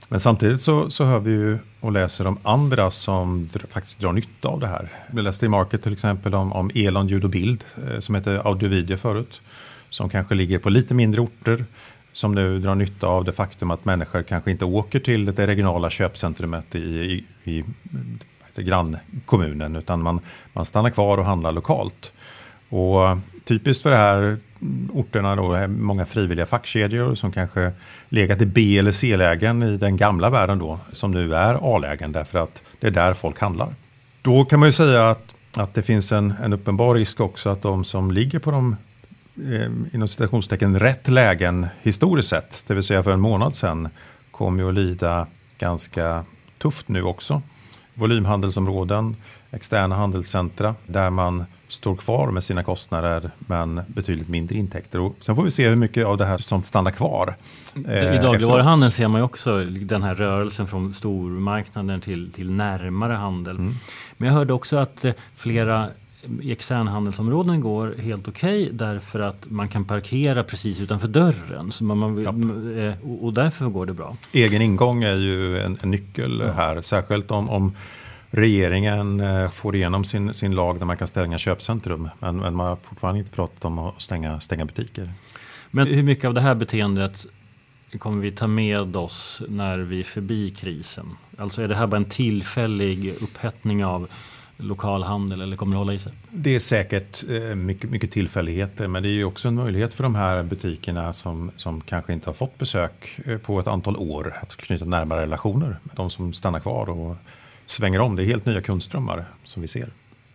Men 0.08 0.20
samtidigt 0.20 0.62
så, 0.62 0.90
så 0.90 1.04
hör 1.04 1.18
vi 1.18 1.30
ju 1.30 1.58
och 1.80 1.92
läser 1.92 2.26
om 2.26 2.38
andra 2.42 2.90
som 2.90 3.48
dr, 3.52 3.58
faktiskt 3.70 4.00
drar 4.00 4.12
nytta 4.12 4.48
av 4.48 4.60
det 4.60 4.66
här. 4.66 4.88
Vi 5.06 5.22
läste 5.22 5.46
i 5.46 5.48
Market 5.48 5.82
till 5.82 5.92
exempel 5.92 6.34
om, 6.34 6.52
om 6.52 6.70
Elon 6.74 7.08
ljud 7.08 7.24
och 7.24 7.30
bild 7.30 7.64
eh, 7.88 8.00
som 8.00 8.14
heter 8.14 8.46
Audio 8.46 8.68
Video 8.68 8.96
förut. 8.96 9.40
Som 9.90 10.08
kanske 10.08 10.34
ligger 10.34 10.58
på 10.58 10.70
lite 10.70 10.94
mindre 10.94 11.20
orter. 11.20 11.64
Som 12.12 12.34
nu 12.34 12.58
drar 12.58 12.74
nytta 12.74 13.06
av 13.06 13.24
det 13.24 13.32
faktum 13.32 13.70
att 13.70 13.84
människor 13.84 14.22
kanske 14.22 14.50
inte 14.50 14.64
åker 14.64 15.00
till 15.00 15.24
det 15.24 15.46
regionala 15.46 15.90
köpcentrumet 15.90 16.74
i, 16.74 17.24
i, 17.44 17.64
i 18.56 18.62
grannkommunen 18.62 19.76
utan 19.76 20.02
man, 20.02 20.20
man 20.52 20.64
stannar 20.64 20.90
kvar 20.90 21.18
och 21.18 21.24
handlar 21.24 21.52
lokalt. 21.52 22.12
Och 22.68 23.08
eh, 23.08 23.18
typiskt 23.44 23.82
för 23.82 23.90
det 23.90 23.96
här 23.96 24.36
orterna 24.92 25.36
då 25.36 25.52
är 25.52 25.66
många 25.66 26.06
frivilliga 26.06 26.46
fackkedjor 26.46 27.14
som 27.14 27.32
kanske 27.32 27.72
legat 28.08 28.40
i 28.40 28.46
B 28.46 28.78
eller 28.78 28.92
C-lägen 28.92 29.62
i 29.62 29.76
den 29.76 29.96
gamla 29.96 30.30
världen 30.30 30.58
då, 30.58 30.78
som 30.92 31.10
nu 31.10 31.34
är 31.34 31.74
A-lägen 31.76 32.12
därför 32.12 32.38
att 32.38 32.62
det 32.80 32.86
är 32.86 32.90
där 32.90 33.14
folk 33.14 33.40
handlar. 33.40 33.68
Då 34.22 34.44
kan 34.44 34.60
man 34.60 34.68
ju 34.68 34.72
säga 34.72 35.10
att, 35.10 35.34
att 35.56 35.74
det 35.74 35.82
finns 35.82 36.12
en, 36.12 36.34
en 36.42 36.52
uppenbar 36.52 36.94
risk 36.94 37.20
också 37.20 37.50
att 37.50 37.62
de 37.62 37.84
som 37.84 38.10
ligger 38.10 38.38
på 38.38 38.50
de 38.50 38.76
eh, 39.36 39.94
inom 39.94 40.08
citationstecken 40.08 40.78
rätt 40.78 41.08
lägen 41.08 41.66
historiskt 41.82 42.28
sett, 42.28 42.64
det 42.66 42.74
vill 42.74 42.82
säga 42.82 43.02
för 43.02 43.10
en 43.10 43.20
månad 43.20 43.54
sedan, 43.54 43.88
kommer 44.30 44.62
ju 44.62 44.68
att 44.68 44.74
lida 44.74 45.26
ganska 45.58 46.24
tufft 46.58 46.88
nu 46.88 47.02
också. 47.02 47.42
Volymhandelsområden, 47.94 49.16
externa 49.50 49.96
handelscentra 49.96 50.74
där 50.86 51.10
man 51.10 51.44
står 51.68 51.96
kvar 51.96 52.30
med 52.30 52.44
sina 52.44 52.62
kostnader 52.62 53.30
men 53.38 53.80
betydligt 53.86 54.28
mindre 54.28 54.56
intäkter. 54.56 55.00
Och 55.00 55.16
sen 55.20 55.36
får 55.36 55.42
vi 55.42 55.50
se 55.50 55.68
hur 55.68 55.76
mycket 55.76 56.06
av 56.06 56.16
det 56.16 56.24
här 56.24 56.38
som 56.38 56.62
stannar 56.62 56.90
kvar. 56.90 57.34
Eh, 57.88 58.14
I 58.14 58.18
dagligvaruhandeln 58.18 58.92
ser 58.92 59.08
man 59.08 59.20
ju 59.20 59.24
också 59.24 59.64
den 59.64 60.02
här 60.02 60.14
rörelsen 60.14 60.66
från 60.66 60.94
stormarknaden 60.94 62.00
till, 62.00 62.32
till 62.32 62.50
närmare 62.50 63.12
handel. 63.12 63.56
Mm. 63.56 63.74
Men 64.16 64.26
jag 64.26 64.34
hörde 64.34 64.52
också 64.52 64.76
att 64.76 65.04
eh, 65.04 65.12
flera 65.36 65.88
i 66.40 66.52
externhandelsområden 66.52 67.60
går 67.60 67.94
helt 67.98 68.28
okej 68.28 68.62
okay 68.62 68.72
därför 68.72 69.20
att 69.20 69.50
man 69.50 69.68
kan 69.68 69.84
parkera 69.84 70.44
precis 70.44 70.80
utanför 70.80 71.08
dörren. 71.08 71.72
Så 71.72 71.84
man, 71.84 71.98
man. 71.98 72.78
Eh, 72.78 72.94
och 73.22 73.32
därför 73.32 73.66
går 73.66 73.86
det 73.86 73.92
bra. 73.92 74.16
Egen 74.32 74.62
ingång 74.62 75.02
är 75.02 75.16
ju 75.16 75.60
en, 75.60 75.78
en 75.82 75.90
nyckel 75.90 76.42
ja. 76.46 76.52
här, 76.52 76.80
särskilt 76.80 77.30
om, 77.30 77.50
om 77.50 77.72
regeringen 78.30 79.20
eh, 79.20 79.50
får 79.50 79.76
igenom 79.76 80.04
sin, 80.04 80.34
sin 80.34 80.54
lag 80.54 80.78
där 80.78 80.86
man 80.86 80.96
kan 80.96 81.08
stänga 81.08 81.38
köpcentrum. 81.38 82.08
Men, 82.18 82.36
men 82.36 82.54
man 82.54 82.66
har 82.66 82.76
fortfarande 82.76 83.18
inte 83.18 83.30
pratat 83.30 83.64
om 83.64 83.78
att 83.78 84.02
stänga, 84.02 84.40
stänga 84.40 84.64
butiker. 84.64 85.12
Men 85.70 85.86
hur 85.86 86.02
mycket 86.02 86.24
av 86.24 86.34
det 86.34 86.40
här 86.40 86.54
beteendet 86.54 87.26
kommer 87.98 88.22
vi 88.22 88.32
ta 88.32 88.46
med 88.46 88.96
oss 88.96 89.42
när 89.48 89.78
vi 89.78 90.00
är 90.00 90.04
förbi 90.04 90.50
krisen? 90.50 91.06
Alltså 91.38 91.62
är 91.62 91.68
det 91.68 91.74
här 91.74 91.86
bara 91.86 91.96
en 91.96 92.04
tillfällig 92.04 93.14
upphettning 93.22 93.84
av 93.84 94.08
lokalhandel 94.56 95.40
eller 95.40 95.56
kommer 95.56 95.72
det 95.72 95.78
hålla 95.78 95.92
i 95.92 95.98
sig? 95.98 96.12
Det 96.30 96.54
är 96.54 96.58
säkert 96.58 97.24
eh, 97.28 97.40
mycket, 97.40 97.90
mycket 97.90 98.10
tillfälligheter 98.10 98.88
men 98.88 99.02
det 99.02 99.08
är 99.08 99.12
ju 99.12 99.24
också 99.24 99.48
en 99.48 99.54
möjlighet 99.54 99.94
för 99.94 100.02
de 100.02 100.14
här 100.14 100.42
butikerna 100.42 101.12
som, 101.12 101.50
som 101.56 101.80
kanske 101.80 102.12
inte 102.12 102.28
har 102.28 102.34
fått 102.34 102.58
besök 102.58 103.20
eh, 103.24 103.38
på 103.38 103.60
ett 103.60 103.66
antal 103.66 103.96
år 103.96 104.34
att 104.42 104.56
knyta 104.56 104.84
närmare 104.84 105.22
relationer 105.22 105.76
med 105.82 105.96
de 105.96 106.10
som 106.10 106.32
stannar 106.32 106.60
kvar 106.60 106.90
och 106.90 107.16
svänger 107.70 108.00
om. 108.00 108.16
Det 108.16 108.22
är 108.22 108.26
helt 108.26 108.46
nya 108.46 108.60
kundströmmar 108.60 109.24
som 109.44 109.62
vi 109.62 109.68
ser. 109.68 109.88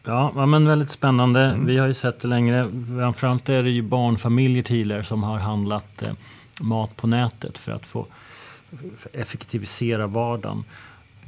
Ja, 0.04 0.46
men 0.46 0.68
väldigt 0.68 0.90
spännande. 0.90 1.42
Mm. 1.42 1.66
Vi 1.66 1.78
har 1.78 1.88
ju 1.88 1.94
sett 1.94 2.20
det 2.20 2.28
längre. 2.28 2.70
Framförallt 3.00 3.50
är 3.50 3.64
det 3.64 3.70
ju 3.70 3.82
barnfamiljer 3.82 4.64
tidigare 4.64 5.04
som 5.04 5.24
har 5.24 5.38
handlat 5.38 6.02
eh, 6.02 6.14
mat 6.62 6.96
på 6.96 7.08
nätet 7.08 7.58
för 7.58 7.72
att 7.72 7.86
få 7.86 8.06
effektivisera 9.14 10.08
vardagen. 10.08 10.64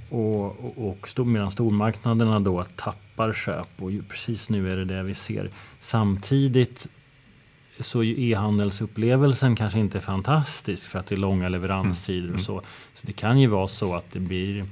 Och, 0.09 0.45
och, 0.45 0.89
och 0.89 1.07
stor, 1.07 1.25
medan 1.25 1.51
stormarknaderna 1.51 2.39
då 2.39 2.63
tappar 2.75 3.33
köp 3.33 3.67
och 3.77 3.91
ju, 3.91 4.03
precis 4.03 4.49
nu 4.49 4.71
är 4.71 4.77
det 4.77 4.85
det 4.85 5.03
vi 5.03 5.15
ser. 5.15 5.49
Samtidigt 5.79 6.87
så 7.79 8.03
är 8.03 8.19
e-handelsupplevelsen 8.19 9.55
kanske 9.55 9.79
inte 9.79 10.01
fantastisk 10.01 10.89
för 10.89 10.99
att 10.99 11.07
det 11.07 11.15
är 11.15 11.17
långa 11.17 11.49
leveranstider 11.49 12.27
mm. 12.27 12.35
och 12.35 12.41
så. 12.41 12.61
Så 12.93 13.07
det 13.07 13.13
kan 13.13 13.39
ju 13.39 13.47
vara 13.47 13.67
så 13.67 13.95
att 13.95 14.11
det 14.11 14.19
blir 14.19 14.65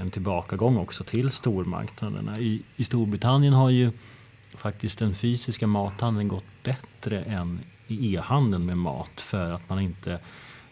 en 0.00 0.10
tillbakagång 0.10 0.76
också 0.76 1.04
till 1.04 1.30
stormarknaderna. 1.30 2.38
I, 2.38 2.62
I 2.76 2.84
Storbritannien 2.84 3.52
har 3.52 3.70
ju 3.70 3.90
faktiskt 4.54 4.98
den 4.98 5.14
fysiska 5.14 5.66
mathandeln 5.66 6.28
gått 6.28 6.44
bättre 6.62 7.22
än 7.22 7.60
i 7.86 8.14
e-handeln 8.14 8.66
med 8.66 8.78
mat 8.78 9.20
för 9.20 9.52
att 9.52 9.68
man 9.68 9.80
inte 9.80 10.18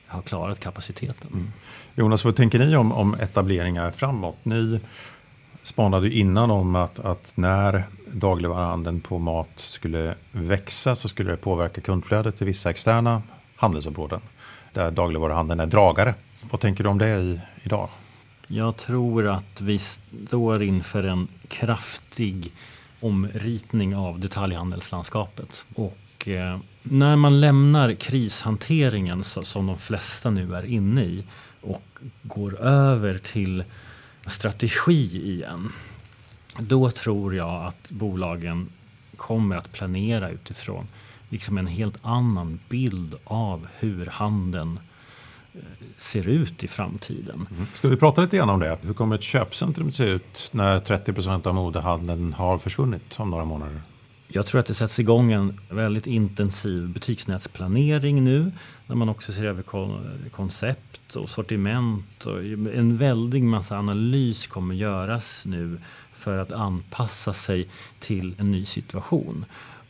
har 0.07 0.23
klarat 0.23 0.61
kapaciteten. 0.61 1.29
Mm. 1.33 1.53
Jonas, 1.95 2.25
vad 2.25 2.37
tänker 2.37 2.59
ni 2.59 2.77
om, 2.77 2.93
om 2.93 3.15
etableringar 3.15 3.91
framåt? 3.91 4.37
Ni 4.43 4.81
spanade 5.63 6.09
ju 6.09 6.21
innan 6.21 6.51
om 6.51 6.77
att, 6.77 6.99
att 6.99 7.33
när 7.35 7.85
dagligvaruhandeln 8.07 9.01
på 9.01 9.19
mat 9.19 9.49
skulle 9.55 10.15
växa 10.33 10.95
så 10.95 11.09
skulle 11.09 11.31
det 11.31 11.37
påverka 11.37 11.81
kundflödet 11.81 12.37
till 12.37 12.47
vissa 12.47 12.71
externa 12.71 13.23
handelsområden 13.57 14.21
där 14.73 14.91
dagligvaruhandeln 14.91 15.61
är 15.61 15.67
dragare. 15.67 16.15
Vad 16.51 16.61
tänker 16.61 16.85
du 16.85 16.91
om 16.91 16.99
det 16.99 17.09
i, 17.09 17.41
idag? 17.63 17.89
Jag 18.47 18.77
tror 18.77 19.27
att 19.27 19.61
vi 19.61 19.79
står 19.79 20.63
inför 20.63 21.03
en 21.03 21.29
kraftig 21.49 22.53
omritning 23.01 23.97
av 23.97 24.21
detaljhandelslandskapet. 24.21 25.65
Och 25.75 26.29
eh, 26.29 26.59
när 26.83 27.17
man 27.17 27.41
lämnar 27.41 27.93
krishanteringen 27.93 29.25
så, 29.25 29.45
som 29.45 29.67
de 29.67 29.79
flesta 29.79 30.31
nu 30.31 30.55
är 30.55 30.67
inne 30.67 31.05
i 31.05 31.25
och 31.61 31.99
går 32.23 32.61
över 32.61 33.19
till 33.19 33.65
strategi 34.27 35.31
igen. 35.33 35.73
Då 36.59 36.91
tror 36.91 37.35
jag 37.35 37.67
att 37.67 37.91
bolagen 37.91 38.69
kommer 39.17 39.57
att 39.57 39.73
planera 39.73 40.31
utifrån 40.31 40.87
liksom 41.29 41.59
en 41.59 41.67
helt 41.67 41.99
annan 42.03 42.59
bild 42.69 43.15
av 43.25 43.67
hur 43.79 44.07
handeln 44.07 44.81
ser 45.99 46.29
ut 46.29 46.65
i 46.65 46.69
framtiden. 46.69 47.47
Mm. 47.51 47.67
Ska 47.75 47.89
vi 47.89 47.97
prata 47.97 48.21
lite 48.21 48.37
grann 48.37 48.51
om 48.51 48.61
det? 48.61 48.79
Hur 48.83 48.95
kommer 48.95 49.15
ett 49.15 49.23
köpcentrum 49.23 49.93
se 49.93 50.05
ut 50.05 50.49
när 50.53 50.81
30 50.81 51.13
procent 51.13 51.47
av 51.47 51.55
modehandeln 51.55 52.33
har 52.33 52.59
försvunnit 52.59 53.17
om 53.19 53.31
några 53.31 53.45
månader? 53.45 53.81
Jag 54.29 54.47
tror 54.47 54.61
att 54.61 54.67
det 54.67 54.75
sätts 54.75 54.99
igång 54.99 55.33
en 55.33 55.61
väldigt 55.71 56.07
intensiv 56.07 56.89
butiksnätsplanering 56.89 58.25
nu. 58.25 58.53
När 58.87 58.97
man 58.97 59.09
också 59.09 59.33
ser 59.33 59.45
över 59.45 59.63
koncept 60.31 61.17
och 61.17 61.29
sortiment. 61.29 62.27
Och 62.27 62.39
en 62.75 62.97
väldig 62.97 63.43
massa 63.43 63.79
analys 63.79 64.47
kommer 64.47 64.75
göras 64.75 65.43
nu 65.45 65.79
för 66.15 66.39
att 66.39 66.53
anpassa 66.53 67.33
sig 67.33 67.69
till 68.01 68.35
en 68.39 68.53
ny 68.53 68.65
situation. 68.65 69.45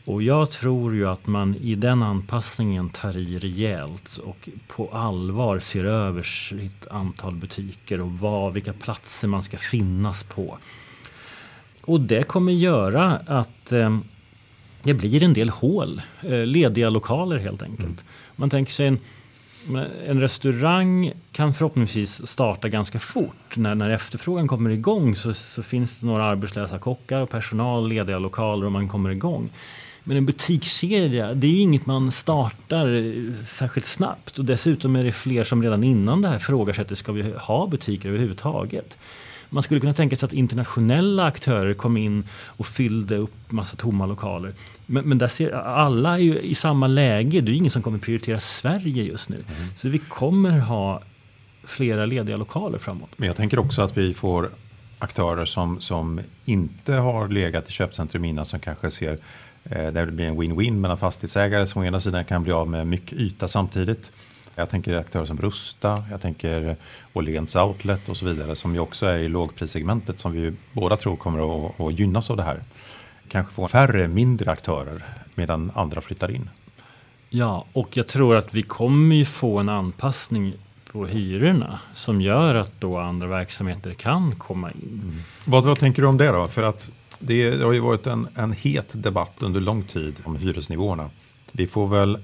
Och 0.07 0.23
jag 0.23 0.51
tror 0.51 0.95
ju 0.95 1.07
att 1.07 1.27
man 1.27 1.55
i 1.55 1.75
den 1.75 2.03
anpassningen 2.03 2.89
tar 2.89 3.17
i 3.17 3.39
rejält 3.39 4.17
och 4.17 4.49
på 4.67 4.89
allvar 4.91 5.59
ser 5.59 5.83
över 5.83 6.23
sitt 6.23 6.87
antal 6.87 7.35
butiker 7.35 8.01
och 8.01 8.11
vad, 8.11 8.53
vilka 8.53 8.73
platser 8.73 9.27
man 9.27 9.43
ska 9.43 9.57
finnas 9.57 10.23
på. 10.23 10.57
Och 11.81 12.01
det 12.01 12.23
kommer 12.23 12.51
göra 12.51 13.21
att 13.25 13.71
eh, 13.71 13.97
det 14.83 14.93
blir 14.93 15.23
en 15.23 15.33
del 15.33 15.49
hål, 15.49 16.01
eh, 16.21 16.45
lediga 16.45 16.89
lokaler 16.89 17.37
helt 17.37 17.61
enkelt. 17.61 17.85
Mm. 17.89 17.97
Man 18.35 18.49
tänker 18.49 18.71
sig 18.71 18.87
en, 18.87 18.99
en 20.07 20.21
restaurang 20.21 21.11
kan 21.31 21.53
förhoppningsvis 21.53 22.27
starta 22.27 22.69
ganska 22.69 22.99
fort. 22.99 23.55
När, 23.55 23.75
när 23.75 23.89
efterfrågan 23.89 24.47
kommer 24.47 24.69
igång 24.69 25.15
så, 25.15 25.33
så 25.33 25.63
finns 25.63 25.99
det 25.99 26.05
några 26.05 26.23
arbetslösa 26.23 26.79
kockar 26.79 27.21
och 27.21 27.29
personal, 27.29 27.89
lediga 27.89 28.19
lokaler 28.19 28.65
och 28.65 28.71
man 28.71 28.87
kommer 28.87 29.09
igång. 29.09 29.49
Men 30.07 30.17
en 30.17 30.25
butikskedja, 30.25 31.33
det 31.33 31.47
är 31.47 31.51
ju 31.51 31.59
inget 31.59 31.85
man 31.85 32.11
startar 32.11 33.15
särskilt 33.45 33.85
snabbt. 33.85 34.39
Och 34.39 34.45
dessutom 34.45 34.95
är 34.95 35.03
det 35.03 35.11
fler 35.11 35.43
som 35.43 35.63
redan 35.63 35.83
innan 35.83 36.21
det 36.21 36.27
här 36.27 36.39
att 36.81 36.97
ska 36.97 37.11
vi 37.11 37.33
ha 37.37 37.67
butiker 37.67 38.09
överhuvudtaget? 38.09 38.97
Man 39.49 39.63
skulle 39.63 39.79
kunna 39.79 39.93
tänka 39.93 40.15
sig 40.15 40.27
att 40.27 40.33
internationella 40.33 41.25
aktörer 41.25 41.73
kom 41.73 41.97
in 41.97 42.23
och 42.45 42.67
fyllde 42.67 43.15
upp 43.17 43.51
massa 43.51 43.75
tomma 43.75 44.05
lokaler. 44.05 44.53
Men, 44.85 45.05
men 45.05 45.17
där 45.17 45.27
ser, 45.27 45.51
alla 45.51 46.13
är 46.13 46.21
ju 46.21 46.39
i 46.39 46.55
samma 46.55 46.87
läge. 46.87 47.41
Det 47.41 47.51
är 47.51 47.53
ingen 47.53 47.71
som 47.71 47.81
kommer 47.81 47.97
prioritera 47.97 48.39
Sverige 48.39 49.03
just 49.03 49.29
nu. 49.29 49.35
Mm. 49.35 49.69
Så 49.77 49.89
vi 49.89 49.99
kommer 49.99 50.59
ha 50.59 51.01
flera 51.63 52.05
lediga 52.05 52.37
lokaler 52.37 52.77
framåt. 52.77 53.09
Men 53.17 53.27
jag 53.27 53.35
tänker 53.35 53.59
också 53.59 53.81
att 53.81 53.97
vi 53.97 54.13
får 54.13 54.49
aktörer 54.99 55.45
som, 55.45 55.81
som 55.81 56.19
inte 56.45 56.93
har 56.93 57.27
legat 57.27 57.69
i 57.69 57.71
köpcentrum 57.71 58.25
innan 58.25 58.45
som 58.45 58.59
kanske 58.59 58.91
ser 58.91 59.17
där 59.69 60.05
det 60.05 60.11
blir 60.11 60.25
en 60.25 60.41
win-win 60.41 60.79
mellan 60.79 60.97
fastighetsägare 60.97 61.67
som 61.67 61.81
å 61.81 61.85
ena 61.85 61.99
sidan 61.99 62.25
kan 62.25 62.43
bli 62.43 62.51
av 62.51 62.69
med 62.69 62.87
mycket 62.87 63.17
yta 63.17 63.47
samtidigt. 63.47 64.11
Jag 64.55 64.69
tänker 64.69 64.95
aktörer 64.95 65.25
som 65.25 65.37
Rusta, 65.37 66.03
jag 66.11 66.21
tänker 66.21 66.75
Åhléns 67.13 67.55
Outlet 67.55 68.09
och 68.09 68.17
så 68.17 68.25
vidare 68.25 68.55
som 68.55 68.73
ju 68.73 68.79
också 68.79 69.05
är 69.05 69.17
i 69.17 69.27
lågprissegmentet 69.29 70.19
som 70.19 70.31
vi 70.31 70.53
båda 70.73 70.97
tror 70.97 71.15
kommer 71.15 71.67
att, 71.67 71.79
att 71.81 71.99
gynnas 71.99 72.29
av 72.29 72.37
det 72.37 72.43
här. 72.43 72.59
Kanske 73.29 73.53
få 73.53 73.67
färre 73.67 74.07
mindre 74.07 74.51
aktörer 74.51 75.03
medan 75.35 75.71
andra 75.75 76.01
flyttar 76.01 76.31
in. 76.31 76.49
Ja, 77.29 77.65
och 77.73 77.97
jag 77.97 78.07
tror 78.07 78.35
att 78.35 78.53
vi 78.53 78.63
kommer 78.63 79.15
ju 79.15 79.25
få 79.25 79.57
en 79.57 79.69
anpassning 79.69 80.53
på 80.91 81.05
hyrorna 81.05 81.79
som 81.93 82.21
gör 82.21 82.55
att 82.55 82.81
då 82.81 82.97
andra 82.97 83.27
verksamheter 83.27 83.93
kan 83.93 84.35
komma 84.35 84.71
in. 84.71 85.01
Mm. 85.03 85.21
Vad, 85.45 85.65
vad 85.65 85.79
tänker 85.79 86.01
du 86.01 86.07
om 86.07 86.17
det 86.17 86.27
då? 86.27 86.47
För 86.47 86.63
att 86.63 86.91
det 87.19 87.61
har 87.61 87.73
ju 87.73 87.79
varit 87.79 88.07
en, 88.07 88.27
en 88.35 88.53
het 88.53 88.87
debatt 88.91 89.35
under 89.39 89.61
lång 89.61 89.83
tid 89.83 90.15
om 90.23 90.35
hyresnivåerna. 90.35 91.09
Vi 91.51 91.67
får 91.67 91.87
väl 91.87 92.17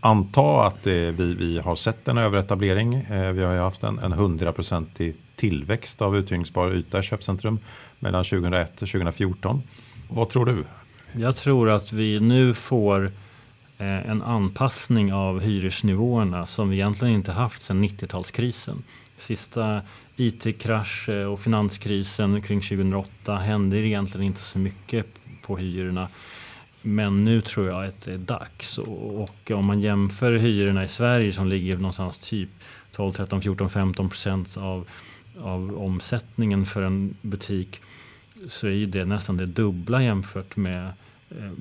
anta 0.00 0.66
att 0.66 0.82
det, 0.82 1.10
vi, 1.10 1.34
vi 1.34 1.58
har 1.58 1.76
sett 1.76 2.08
en 2.08 2.18
överetablering. 2.18 2.94
Eh, 2.94 3.32
vi 3.32 3.44
har 3.44 3.52
ju 3.52 3.60
haft 3.60 3.82
en, 3.82 3.98
en 3.98 4.14
100-procentig 4.14 5.14
tillväxt 5.36 6.02
av 6.02 6.16
uthyrningsbar 6.16 6.74
yta 6.74 7.00
i 7.00 7.02
köpcentrum 7.02 7.58
mellan 7.98 8.24
2001 8.24 8.70
och 8.70 8.88
2014. 8.88 9.62
Vad 10.08 10.28
tror 10.28 10.46
du? 10.46 10.64
Jag 11.12 11.36
tror 11.36 11.70
att 11.70 11.92
vi 11.92 12.20
nu 12.20 12.54
får 12.54 13.12
Eh, 13.78 14.10
en 14.10 14.22
anpassning 14.22 15.12
av 15.12 15.40
hyresnivåerna 15.40 16.46
som 16.46 16.68
vi 16.68 16.76
egentligen 16.76 17.14
inte 17.14 17.32
haft 17.32 17.62
sedan 17.62 17.84
90-talskrisen. 17.84 18.76
Sista 19.16 19.82
IT-krasch 20.16 21.08
eh, 21.08 21.26
och 21.26 21.40
finanskrisen 21.40 22.42
kring 22.42 22.60
2008 22.60 23.36
hände 23.36 23.78
egentligen 23.78 24.26
inte 24.26 24.40
så 24.40 24.58
mycket 24.58 25.06
på 25.42 25.56
hyrorna. 25.56 26.08
Men 26.82 27.24
nu 27.24 27.40
tror 27.40 27.68
jag 27.68 27.84
att 27.84 28.00
det 28.04 28.12
är 28.12 28.18
dags. 28.18 28.78
Och 28.78 29.50
om 29.50 29.64
man 29.64 29.80
jämför 29.80 30.32
hyrorna 30.32 30.84
i 30.84 30.88
Sverige 30.88 31.32
som 31.32 31.48
ligger 31.48 31.76
någonstans 31.76 32.18
typ 32.18 32.50
12, 32.92 33.12
13, 33.12 33.42
14, 33.42 33.70
15 33.70 34.08
procent 34.08 34.56
av, 34.56 34.88
av 35.40 35.78
omsättningen 35.78 36.66
för 36.66 36.82
en 36.82 37.16
butik 37.20 37.80
så 38.48 38.66
är 38.66 38.86
det 38.86 39.04
nästan 39.04 39.36
det 39.36 39.46
dubbla 39.46 40.02
jämfört 40.02 40.56
med 40.56 40.92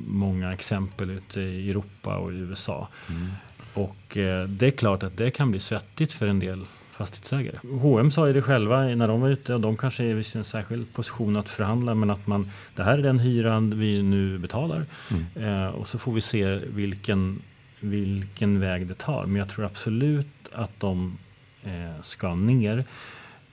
många 0.07 0.53
exempel 0.53 1.09
ute 1.09 1.41
i 1.41 1.69
Europa 1.69 2.17
och 2.17 2.33
i 2.33 2.35
USA. 2.35 2.87
Mm. 3.09 3.27
Och 3.73 4.17
eh, 4.17 4.47
det 4.47 4.67
är 4.67 4.71
klart 4.71 5.03
att 5.03 5.17
det 5.17 5.31
kan 5.31 5.51
bli 5.51 5.59
svettigt 5.59 6.11
för 6.11 6.27
en 6.27 6.39
del 6.39 6.65
fastighetsägare. 6.91 7.57
H&M 7.81 8.11
sa 8.11 8.27
ju 8.27 8.33
det 8.33 8.41
själva 8.41 8.83
när 8.83 9.07
de 9.07 9.21
var 9.21 9.29
ute 9.29 9.53
och 9.53 9.61
de 9.61 9.77
kanske 9.77 10.03
är 10.03 10.35
i 10.35 10.37
en 10.37 10.43
särskild 10.43 10.93
position 10.93 11.35
att 11.35 11.49
förhandla 11.49 11.95
men 11.95 12.09
att 12.09 12.27
man 12.27 12.51
det 12.75 12.83
här 12.83 12.97
är 12.97 13.01
den 13.01 13.19
hyran 13.19 13.79
vi 13.79 14.03
nu 14.03 14.37
betalar 14.37 14.85
mm. 15.11 15.25
eh, 15.35 15.67
och 15.67 15.87
så 15.87 15.97
får 15.97 16.13
vi 16.13 16.21
se 16.21 16.55
vilken, 16.55 17.41
vilken 17.79 18.59
väg 18.59 18.87
det 18.87 18.97
tar. 18.97 19.25
Men 19.25 19.35
jag 19.35 19.49
tror 19.49 19.65
absolut 19.65 20.27
att 20.51 20.79
de 20.79 21.17
eh, 21.63 22.01
ska 22.01 22.35
ner. 22.35 22.85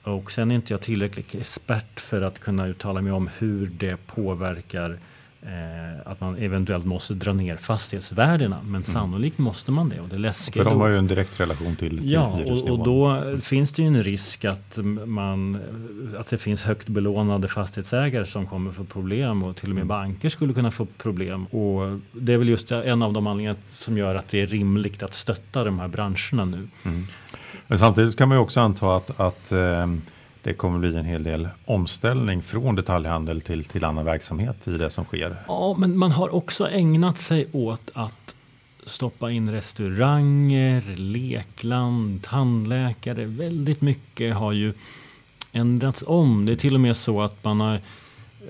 Och 0.02 0.32
sen 0.32 0.50
är 0.50 0.54
inte 0.54 0.72
jag 0.72 0.80
tillräckligt 0.80 1.34
expert 1.34 2.00
för 2.00 2.22
att 2.22 2.38
kunna 2.38 2.66
uttala 2.66 3.00
mig 3.00 3.12
om 3.12 3.30
hur 3.38 3.66
det 3.66 4.06
påverkar 4.06 4.98
Eh, 5.46 6.10
att 6.12 6.20
man 6.20 6.36
eventuellt 6.36 6.84
måste 6.84 7.14
dra 7.14 7.32
ner 7.32 7.56
fastighetsvärdena. 7.56 8.56
Men 8.62 8.68
mm. 8.68 8.84
sannolikt 8.84 9.38
måste 9.38 9.70
man 9.70 9.88
det. 9.88 10.00
Och 10.00 10.08
det 10.08 10.18
läskiga 10.18 10.64
För 10.64 10.70
de 10.70 10.80
har 10.80 10.88
ju 10.88 10.98
en 10.98 11.06
direkt 11.06 11.40
relation 11.40 11.76
till, 11.76 11.98
till 11.98 12.10
Ja, 12.10 12.40
och, 12.46 12.70
och, 12.70 12.84
då 12.84 13.22
finns 13.40 13.72
det 13.72 13.82
ju 13.82 13.88
en 13.88 14.02
risk 14.02 14.44
att, 14.44 14.78
man, 15.06 15.60
att 16.18 16.26
det 16.26 16.38
finns 16.38 16.62
högt 16.62 16.88
belånade 16.88 17.48
fastighetsägare 17.48 18.26
som 18.26 18.46
kommer 18.46 18.70
få 18.70 18.84
problem 18.84 19.42
och 19.42 19.56
till 19.56 19.68
och 19.68 19.74
med 19.74 19.82
mm. 19.82 19.88
banker 19.88 20.28
skulle 20.28 20.54
kunna 20.54 20.70
få 20.70 20.86
problem. 20.86 21.46
Och 21.46 22.00
det 22.12 22.32
är 22.32 22.38
väl 22.38 22.48
just 22.48 22.72
en 22.72 23.02
av 23.02 23.12
de 23.12 23.26
anledningar 23.26 23.56
som 23.72 23.98
gör 23.98 24.14
att 24.14 24.28
det 24.28 24.40
är 24.40 24.46
rimligt 24.46 25.02
att 25.02 25.14
stötta 25.14 25.64
de 25.64 25.78
här 25.78 25.88
branscherna 25.88 26.44
nu. 26.44 26.68
Mm. 26.84 27.06
Men 27.66 27.78
samtidigt 27.78 28.16
kan 28.16 28.28
man 28.28 28.36
ju 28.38 28.42
också 28.42 28.60
anta 28.60 28.96
att, 28.96 29.20
att 29.20 29.52
eh, 29.52 29.86
det 30.42 30.54
kommer 30.54 30.78
bli 30.78 30.96
en 30.96 31.04
hel 31.04 31.22
del 31.22 31.48
omställning 31.64 32.42
från 32.42 32.74
detaljhandel 32.74 33.40
till, 33.40 33.64
till 33.64 33.84
annan 33.84 34.04
verksamhet 34.04 34.68
i 34.68 34.70
det 34.70 34.90
som 34.90 35.04
sker. 35.04 35.36
Ja, 35.48 35.76
men 35.78 35.98
man 35.98 36.12
har 36.12 36.34
också 36.34 36.68
ägnat 36.68 37.18
sig 37.18 37.48
åt 37.52 37.90
att 37.94 38.36
stoppa 38.86 39.30
in 39.30 39.50
restauranger, 39.50 40.96
lekland, 40.96 42.22
tandläkare. 42.22 43.24
Väldigt 43.24 43.80
mycket 43.80 44.34
har 44.34 44.52
ju 44.52 44.72
ändrats 45.52 46.04
om. 46.06 46.46
Det 46.46 46.52
är 46.52 46.56
till 46.56 46.74
och 46.74 46.80
med 46.80 46.96
så 46.96 47.22
att 47.22 47.44
man 47.44 47.60
har 47.60 47.80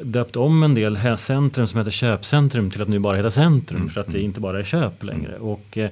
döpt 0.02 0.36
om 0.36 0.62
en 0.62 0.74
del 0.74 1.18
centrum 1.18 1.66
som 1.66 1.78
heter 1.78 1.90
köpcentrum 1.90 2.70
till 2.70 2.82
att 2.82 2.88
nu 2.88 2.98
bara 2.98 3.16
heta 3.16 3.30
centrum 3.30 3.80
mm. 3.80 3.88
för 3.88 4.00
att 4.00 4.12
det 4.12 4.20
inte 4.20 4.40
bara 4.40 4.58
är 4.58 4.64
köp 4.64 5.04
längre. 5.04 5.34
Mm. 5.36 5.42
Och, 5.42 5.78
eh, 5.78 5.90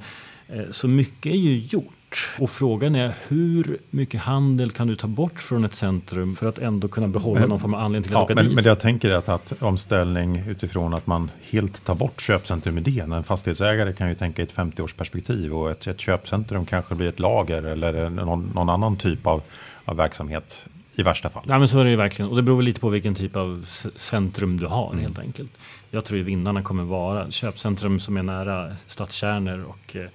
så 0.70 0.88
mycket 0.88 1.32
är 1.32 1.36
ju 1.36 1.58
gjort. 1.58 2.28
Och 2.38 2.50
frågan 2.50 2.94
är 2.94 3.12
hur 3.28 3.78
mycket 3.90 4.20
handel 4.20 4.70
kan 4.70 4.86
du 4.86 4.96
ta 4.96 5.06
bort 5.06 5.40
från 5.40 5.64
ett 5.64 5.74
centrum 5.74 6.36
för 6.36 6.48
att 6.48 6.58
ändå 6.58 6.88
kunna 6.88 7.08
behålla 7.08 7.40
men, 7.40 7.48
någon 7.48 7.60
form 7.60 7.74
av 7.74 7.80
anledning 7.80 8.08
till 8.08 8.16
att 8.16 8.20
ja, 8.20 8.24
åka 8.24 8.34
men, 8.34 8.44
dit? 8.44 8.54
Men 8.54 8.64
det 8.64 8.70
jag 8.70 8.80
tänker 8.80 9.10
att, 9.10 9.28
att 9.28 9.62
omställning 9.62 10.42
utifrån 10.48 10.94
att 10.94 11.06
man 11.06 11.30
helt 11.50 11.84
tar 11.84 11.94
bort 11.94 12.20
köpcentrumidén. 12.20 13.12
En 13.12 13.24
fastighetsägare 13.24 13.92
kan 13.92 14.08
ju 14.08 14.14
tänka 14.14 14.42
i 14.42 14.44
ett 14.44 14.54
50-årsperspektiv 14.54 15.50
och 15.50 15.70
ett, 15.70 15.86
ett 15.86 16.00
köpcentrum 16.00 16.66
kanske 16.66 16.94
blir 16.94 17.08
ett 17.08 17.20
lager 17.20 17.62
eller 17.62 18.10
någon, 18.10 18.50
någon 18.54 18.68
annan 18.68 18.96
typ 18.96 19.26
av, 19.26 19.42
av 19.84 19.96
verksamhet 19.96 20.66
i 20.94 21.02
värsta 21.02 21.30
fall. 21.30 21.44
Ja, 21.48 21.58
men 21.58 21.68
så 21.68 21.80
är 21.80 21.84
det 21.84 21.90
ju 21.90 21.96
verkligen. 21.96 22.30
Och 22.30 22.36
det 22.36 22.42
beror 22.42 22.62
lite 22.62 22.80
på 22.80 22.88
vilken 22.88 23.14
typ 23.14 23.36
av 23.36 23.66
centrum 23.96 24.60
du 24.60 24.66
har 24.66 24.92
mm. 24.92 25.04
helt 25.04 25.18
enkelt. 25.18 25.52
Jag 25.90 26.04
tror 26.04 26.18
ju 26.18 26.24
vinnarna 26.24 26.62
kommer 26.62 26.82
vara 26.82 27.30
köpcentrum 27.30 28.00
som 28.00 28.16
är 28.16 28.22
nära 28.22 28.76
stadskärnor 28.86 29.64
och 29.64 29.96
eh, 29.96 30.08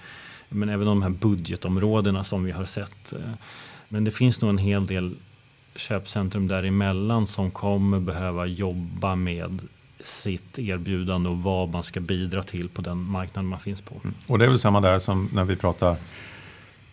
men 0.49 0.69
även 0.69 0.85
de 0.85 1.01
här 1.01 1.09
budgetområdena 1.09 2.23
som 2.23 2.43
vi 2.43 2.51
har 2.51 2.65
sett. 2.65 3.13
Eh, 3.13 3.19
men 3.89 4.03
det 4.03 4.11
finns 4.11 4.41
nog 4.41 4.49
en 4.49 4.57
hel 4.57 4.88
del 4.88 5.15
köpcentrum 5.75 6.47
däremellan 6.47 7.27
som 7.27 7.51
kommer 7.51 7.99
behöva 7.99 8.45
jobba 8.45 9.15
med 9.15 9.59
sitt 9.99 10.59
erbjudande 10.59 11.29
och 11.29 11.38
vad 11.38 11.69
man 11.69 11.83
ska 11.83 11.99
bidra 11.99 12.43
till 12.43 12.69
på 12.69 12.81
den 12.81 12.97
marknaden 12.97 13.49
man 13.49 13.59
finns 13.59 13.81
på. 13.81 13.95
Mm. 14.03 14.15
Och 14.27 14.39
det 14.39 14.45
är 14.45 14.49
väl 14.49 14.59
samma 14.59 14.81
där 14.81 14.99
som 14.99 15.29
när 15.33 15.43
vi 15.43 15.55
pratar 15.55 15.95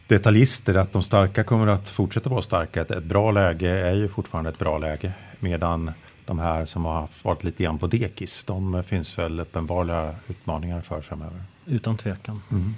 detaljister, 0.06 0.74
att 0.74 0.92
de 0.92 1.02
starka 1.02 1.44
kommer 1.44 1.66
att 1.66 1.88
fortsätta 1.88 2.30
vara 2.30 2.42
starka. 2.42 2.80
Ett, 2.80 2.90
ett 2.90 3.04
bra 3.04 3.30
läge 3.30 3.70
är 3.70 3.94
ju 3.94 4.08
fortfarande 4.08 4.50
ett 4.50 4.58
bra 4.58 4.78
läge, 4.78 5.12
medan 5.40 5.90
de 6.26 6.38
här 6.38 6.64
som 6.64 6.84
har 6.84 7.08
varit 7.22 7.44
lite 7.44 7.62
grann 7.62 7.78
på 7.78 7.86
dekis, 7.86 8.44
de 8.44 8.82
finns 8.82 9.18
väl 9.18 9.40
uppenbara 9.40 10.14
utmaningar 10.28 10.80
för 10.80 11.00
framöver. 11.00 11.42
Utan 11.66 11.96
tvekan. 11.96 12.42
Mm. 12.50 12.74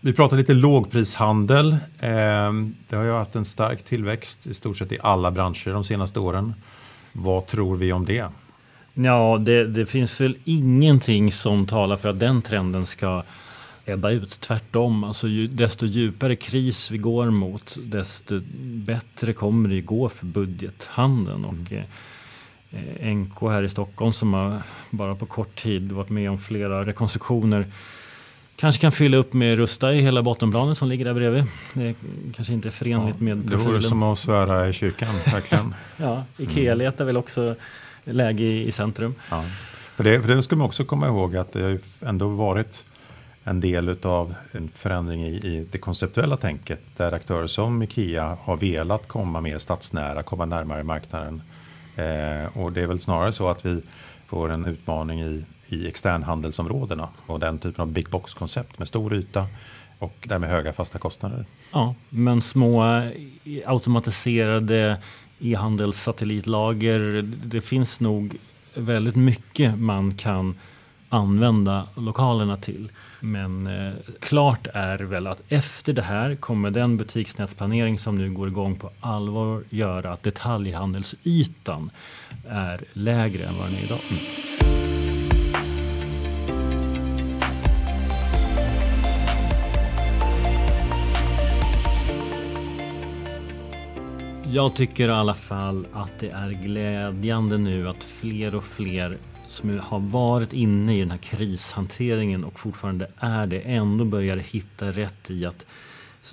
Vi 0.00 0.12
pratar 0.12 0.36
lite 0.36 0.54
lågprishandel. 0.54 1.76
Ehm, 2.00 2.74
det 2.88 2.96
har 2.96 3.04
ju 3.04 3.12
haft 3.12 3.36
en 3.36 3.44
stark 3.44 3.84
tillväxt 3.84 4.46
i 4.46 4.54
stort 4.54 4.76
sett 4.78 4.92
i 4.92 4.98
alla 5.02 5.30
branscher 5.30 5.72
de 5.72 5.84
senaste 5.84 6.20
åren. 6.20 6.54
Vad 7.12 7.46
tror 7.46 7.76
vi 7.76 7.92
om 7.92 8.04
det? 8.04 8.26
Ja, 8.94 9.38
det, 9.40 9.66
det 9.66 9.86
finns 9.86 10.20
väl 10.20 10.36
ingenting 10.44 11.32
som 11.32 11.66
talar 11.66 11.96
för 11.96 12.08
att 12.08 12.20
den 12.20 12.42
trenden 12.42 12.86
ska 12.86 13.22
ebba 13.86 14.10
ut. 14.10 14.40
Tvärtom, 14.40 15.04
alltså 15.04 15.28
ju, 15.28 15.46
desto 15.46 15.86
djupare 15.86 16.36
kris 16.36 16.90
vi 16.90 16.98
går 16.98 17.30
mot, 17.30 17.76
desto 17.82 18.40
bättre 18.62 19.32
kommer 19.32 19.68
det 19.68 19.80
gå 19.80 20.08
för 20.08 20.26
budgethandeln. 20.26 21.44
Och, 21.44 21.72
mm. 21.72 21.84
eh, 22.70 23.14
NK 23.14 23.40
här 23.40 23.62
i 23.62 23.68
Stockholm 23.68 24.12
som 24.12 24.34
har 24.34 24.62
bara 24.90 25.14
på 25.14 25.26
kort 25.26 25.62
tid 25.62 25.92
varit 25.92 26.10
med 26.10 26.30
om 26.30 26.38
flera 26.38 26.86
rekonstruktioner 26.86 27.64
Kanske 28.56 28.80
kan 28.80 28.92
fylla 28.92 29.16
upp 29.16 29.32
med 29.32 29.58
Rusta 29.58 29.94
i 29.94 30.00
hela 30.00 30.22
bottenplanen 30.22 30.76
som 30.76 30.88
ligger 30.88 31.04
där 31.04 31.14
bredvid. 31.14 31.44
Det 31.74 31.94
kanske 32.36 32.54
inte 32.54 32.68
är 32.68 32.70
förenligt 32.70 33.16
ja, 33.18 33.24
med 33.24 33.50
profilen. 33.50 33.64
Det 33.64 33.70
vore 33.70 33.82
som 33.82 34.02
att 34.02 34.18
svära 34.18 34.68
i 34.68 34.72
kyrkan, 34.72 35.08
verkligen. 35.32 35.74
ja, 35.96 36.24
Ikea 36.36 36.72
mm. 36.72 36.78
letar 36.78 37.04
väl 37.04 37.16
också 37.16 37.54
läge 38.04 38.44
i, 38.44 38.66
i 38.66 38.72
centrum. 38.72 39.14
Ja. 39.30 39.44
För, 39.96 40.04
det, 40.04 40.22
för 40.22 40.34
det 40.34 40.42
ska 40.42 40.56
man 40.56 40.66
också 40.66 40.84
komma 40.84 41.06
ihåg 41.06 41.36
att 41.36 41.52
det 41.52 41.62
har 41.62 41.78
ändå 42.08 42.28
varit 42.28 42.84
en 43.48 43.60
del 43.60 43.96
av 44.02 44.34
en 44.52 44.68
förändring 44.68 45.22
i, 45.22 45.28
i 45.28 45.66
det 45.70 45.78
konceptuella 45.78 46.36
tänket 46.36 46.80
där 46.96 47.12
aktörer 47.12 47.46
som 47.46 47.82
Ikea 47.82 48.38
har 48.42 48.56
velat 48.56 49.08
komma 49.08 49.40
mer 49.40 49.58
stadsnära, 49.58 50.22
komma 50.22 50.44
närmare 50.44 50.82
marknaden. 50.82 51.42
Eh, 51.96 52.58
och 52.58 52.72
det 52.72 52.82
är 52.82 52.86
väl 52.86 53.00
snarare 53.00 53.32
så 53.32 53.48
att 53.48 53.66
vi 53.66 53.82
får 54.26 54.50
en 54.50 54.66
utmaning 54.66 55.22
i, 55.22 55.44
i 55.68 55.88
externhandelsområdena 55.88 57.08
och 57.26 57.40
den 57.40 57.58
typen 57.58 57.82
av 57.82 57.92
big 57.92 58.10
box-koncept 58.10 58.78
med 58.78 58.88
stor 58.88 59.14
yta 59.14 59.46
och 59.98 60.26
därmed 60.28 60.50
höga 60.50 60.72
fasta 60.72 60.98
kostnader. 60.98 61.44
Ja, 61.72 61.94
men 62.08 62.42
små 62.42 62.84
eh, 62.84 63.10
automatiserade 63.66 64.96
e-handelssatellitlager, 65.40 67.22
det 67.44 67.60
finns 67.60 68.00
nog 68.00 68.36
väldigt 68.74 69.16
mycket 69.16 69.78
man 69.78 70.14
kan 70.14 70.54
använda 71.16 71.88
lokalerna 71.94 72.56
till. 72.56 72.90
Men 73.20 73.66
eh, 73.66 73.92
klart 74.20 74.66
är 74.74 74.98
väl 74.98 75.26
att 75.26 75.42
efter 75.48 75.92
det 75.92 76.02
här 76.02 76.34
kommer 76.34 76.70
den 76.70 76.96
butiksnätsplanering 76.96 77.98
som 77.98 78.18
nu 78.18 78.30
går 78.30 78.48
igång 78.48 78.76
på 78.76 78.90
allvar 79.00 79.62
göra 79.70 80.12
att 80.12 80.22
detaljhandelsytan 80.22 81.90
är 82.48 82.80
lägre 82.92 83.44
än 83.44 83.54
vad 83.58 83.66
den 83.66 83.74
är 83.74 83.84
idag. 83.84 83.98
Mm. 84.10 84.56
Jag 94.52 94.74
tycker 94.74 95.08
i 95.08 95.12
alla 95.12 95.34
fall 95.34 95.86
att 95.92 96.20
det 96.20 96.30
är 96.30 96.50
glädjande 96.50 97.58
nu 97.58 97.88
att 97.88 98.04
fler 98.04 98.54
och 98.54 98.64
fler 98.64 99.16
som 99.48 99.78
har 99.78 100.00
varit 100.00 100.52
inne 100.52 100.96
i 100.96 101.00
den 101.00 101.10
här 101.10 101.18
krishanteringen 101.18 102.44
och 102.44 102.60
fortfarande 102.60 103.06
är 103.18 103.46
det 103.46 103.60
ändå 103.60 104.04
börjar 104.04 104.36
hitta 104.36 104.92
rätt 104.92 105.30
i 105.30 105.46
att 105.46 105.66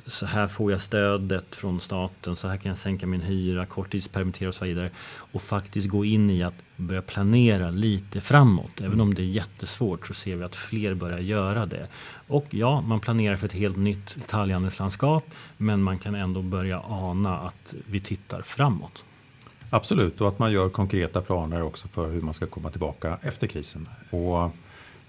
så 0.06 0.26
här 0.26 0.48
får 0.48 0.72
jag 0.72 0.82
stödet 0.82 1.56
från 1.56 1.82
staten, 1.82 2.36
så 2.36 2.48
här 2.48 2.58
kan 2.58 2.70
jag 2.70 2.78
sänka 2.78 3.08
min 3.08 3.22
hyra, 3.22 3.66
korttidspermittera 3.66 4.50
och 4.50 4.56
så 4.56 4.66
vidare. 4.66 4.90
Och 5.06 5.42
faktiskt 5.42 5.88
gå 5.88 6.06
in 6.06 6.30
i 6.30 6.44
att 6.44 6.54
börja 6.76 7.02
planera 7.02 7.70
lite 7.70 8.22
framåt. 8.22 8.82
Även 8.82 9.02
om 9.02 9.14
det 9.14 9.22
är 9.22 9.26
jättesvårt 9.26 10.08
så 10.08 10.14
ser 10.14 10.36
vi 10.36 10.44
att 10.44 10.56
fler 10.56 10.94
börjar 10.94 11.20
göra 11.20 11.66
det. 11.66 11.88
Och 12.28 12.48
ja, 12.50 12.82
man 12.82 13.00
planerar 13.00 13.36
för 13.36 13.46
ett 13.46 13.54
helt 13.54 13.78
nytt 13.78 14.16
detaljhandelslandskap 14.16 15.32
men 15.58 15.84
man 15.84 16.00
kan 16.00 16.16
ändå 16.16 16.42
börja 16.42 16.82
ana 16.90 17.38
att 17.38 17.76
vi 17.86 18.00
tittar 18.00 18.42
framåt. 18.42 19.04
Absolut, 19.74 20.22
och 20.22 20.28
att 20.28 20.40
man 20.40 20.52
gör 20.52 20.70
konkreta 20.70 21.22
planer 21.22 21.62
också 21.62 21.88
för 21.88 22.12
hur 22.12 22.22
man 22.22 22.34
ska 22.34 22.46
komma 22.46 22.70
tillbaka 22.70 23.18
efter 23.22 23.48
krisen. 23.48 23.90
Och 24.10 24.52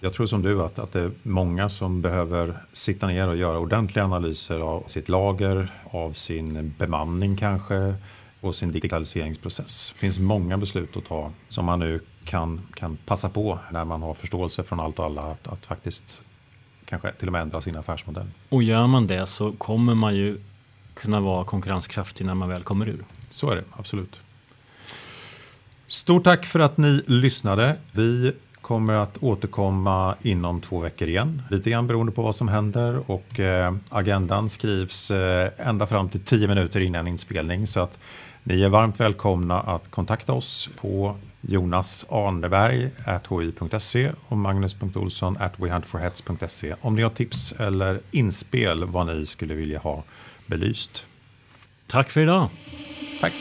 jag 0.00 0.14
tror 0.14 0.27
som 0.27 0.42
du 0.42 0.62
att, 0.62 0.79
att 0.79 0.92
det 0.92 1.00
är 1.00 1.11
många 1.22 1.70
som 1.70 2.00
behöver 2.00 2.55
sitta 2.72 3.07
ner 3.07 3.29
och 3.29 3.37
göra 3.37 3.59
ordentliga 3.59 4.05
analyser 4.05 4.61
av 4.61 4.85
sitt 4.87 5.09
lager, 5.09 5.72
av 5.85 6.12
sin 6.12 6.74
bemanning 6.79 7.37
kanske 7.37 7.94
och 8.40 8.55
sin 8.55 8.72
digitaliseringsprocess. 8.72 9.90
Det 9.94 9.98
finns 9.98 10.18
många 10.18 10.57
beslut 10.57 10.96
att 10.96 11.05
ta 11.05 11.31
som 11.48 11.64
man 11.64 11.79
nu 11.79 12.00
kan, 12.24 12.61
kan 12.74 12.96
passa 12.96 13.29
på 13.29 13.59
när 13.70 13.85
man 13.85 14.03
har 14.03 14.14
förståelse 14.14 14.62
från 14.62 14.81
allt 14.81 14.98
och 14.98 15.05
alla 15.05 15.22
att, 15.22 15.48
att 15.48 15.66
faktiskt 15.66 16.20
kanske 16.85 17.12
till 17.12 17.29
och 17.29 17.33
med 17.33 17.42
ändra 17.42 17.61
sin 17.61 17.77
affärsmodell. 17.77 18.27
Och 18.48 18.62
gör 18.62 18.87
man 18.87 19.07
det 19.07 19.27
så 19.27 19.53
kommer 19.53 19.94
man 19.94 20.16
ju 20.16 20.38
kunna 20.94 21.20
vara 21.20 21.44
konkurrenskraftig 21.44 22.27
när 22.27 22.35
man 22.35 22.48
väl 22.48 22.62
kommer 22.62 22.88
ur. 22.88 23.05
Så 23.31 23.50
är 23.50 23.57
det, 23.57 23.64
absolut. 23.72 24.20
Stort 25.94 26.24
tack 26.24 26.46
för 26.46 26.61
att 26.61 26.76
ni 26.78 27.02
lyssnade. 27.07 27.76
Vi 27.92 28.33
kommer 28.61 28.94
att 28.94 29.22
återkomma 29.22 30.14
inom 30.22 30.61
två 30.61 30.80
veckor 30.80 31.09
igen. 31.09 31.42
Lite 31.50 31.70
grann 31.70 31.87
beroende 31.87 32.12
på 32.12 32.22
vad 32.22 32.37
som 32.37 32.48
händer 32.48 33.11
och 33.11 33.40
eh, 33.40 33.74
agendan 33.88 34.48
skrivs 34.48 35.11
eh, 35.11 35.50
ända 35.59 35.87
fram 35.87 36.09
till 36.09 36.20
tio 36.20 36.48
minuter 36.48 36.80
innan 36.80 37.07
inspelning 37.07 37.66
så 37.66 37.80
att 37.80 37.98
ni 38.42 38.62
är 38.62 38.68
varmt 38.68 39.00
välkomna 39.00 39.61
att 39.61 39.90
kontakta 39.90 40.33
oss 40.33 40.68
på 40.76 41.16
Jonas 41.40 42.07
Arneberg 42.09 42.90
hi.se 43.07 44.12
och 44.28 44.38
Magnus.Olsson 44.38 45.38
wehuntforheads.se 45.57 46.74
om 46.80 46.96
ni 46.96 47.02
har 47.02 47.11
tips 47.11 47.52
eller 47.52 48.00
inspel 48.11 48.85
vad 48.85 49.07
ni 49.07 49.26
skulle 49.26 49.54
vilja 49.54 49.78
ha 49.78 50.02
belyst. 50.46 51.04
Tack 51.87 52.11
för 52.11 52.20
idag. 52.20 52.48
Tack. 53.20 53.33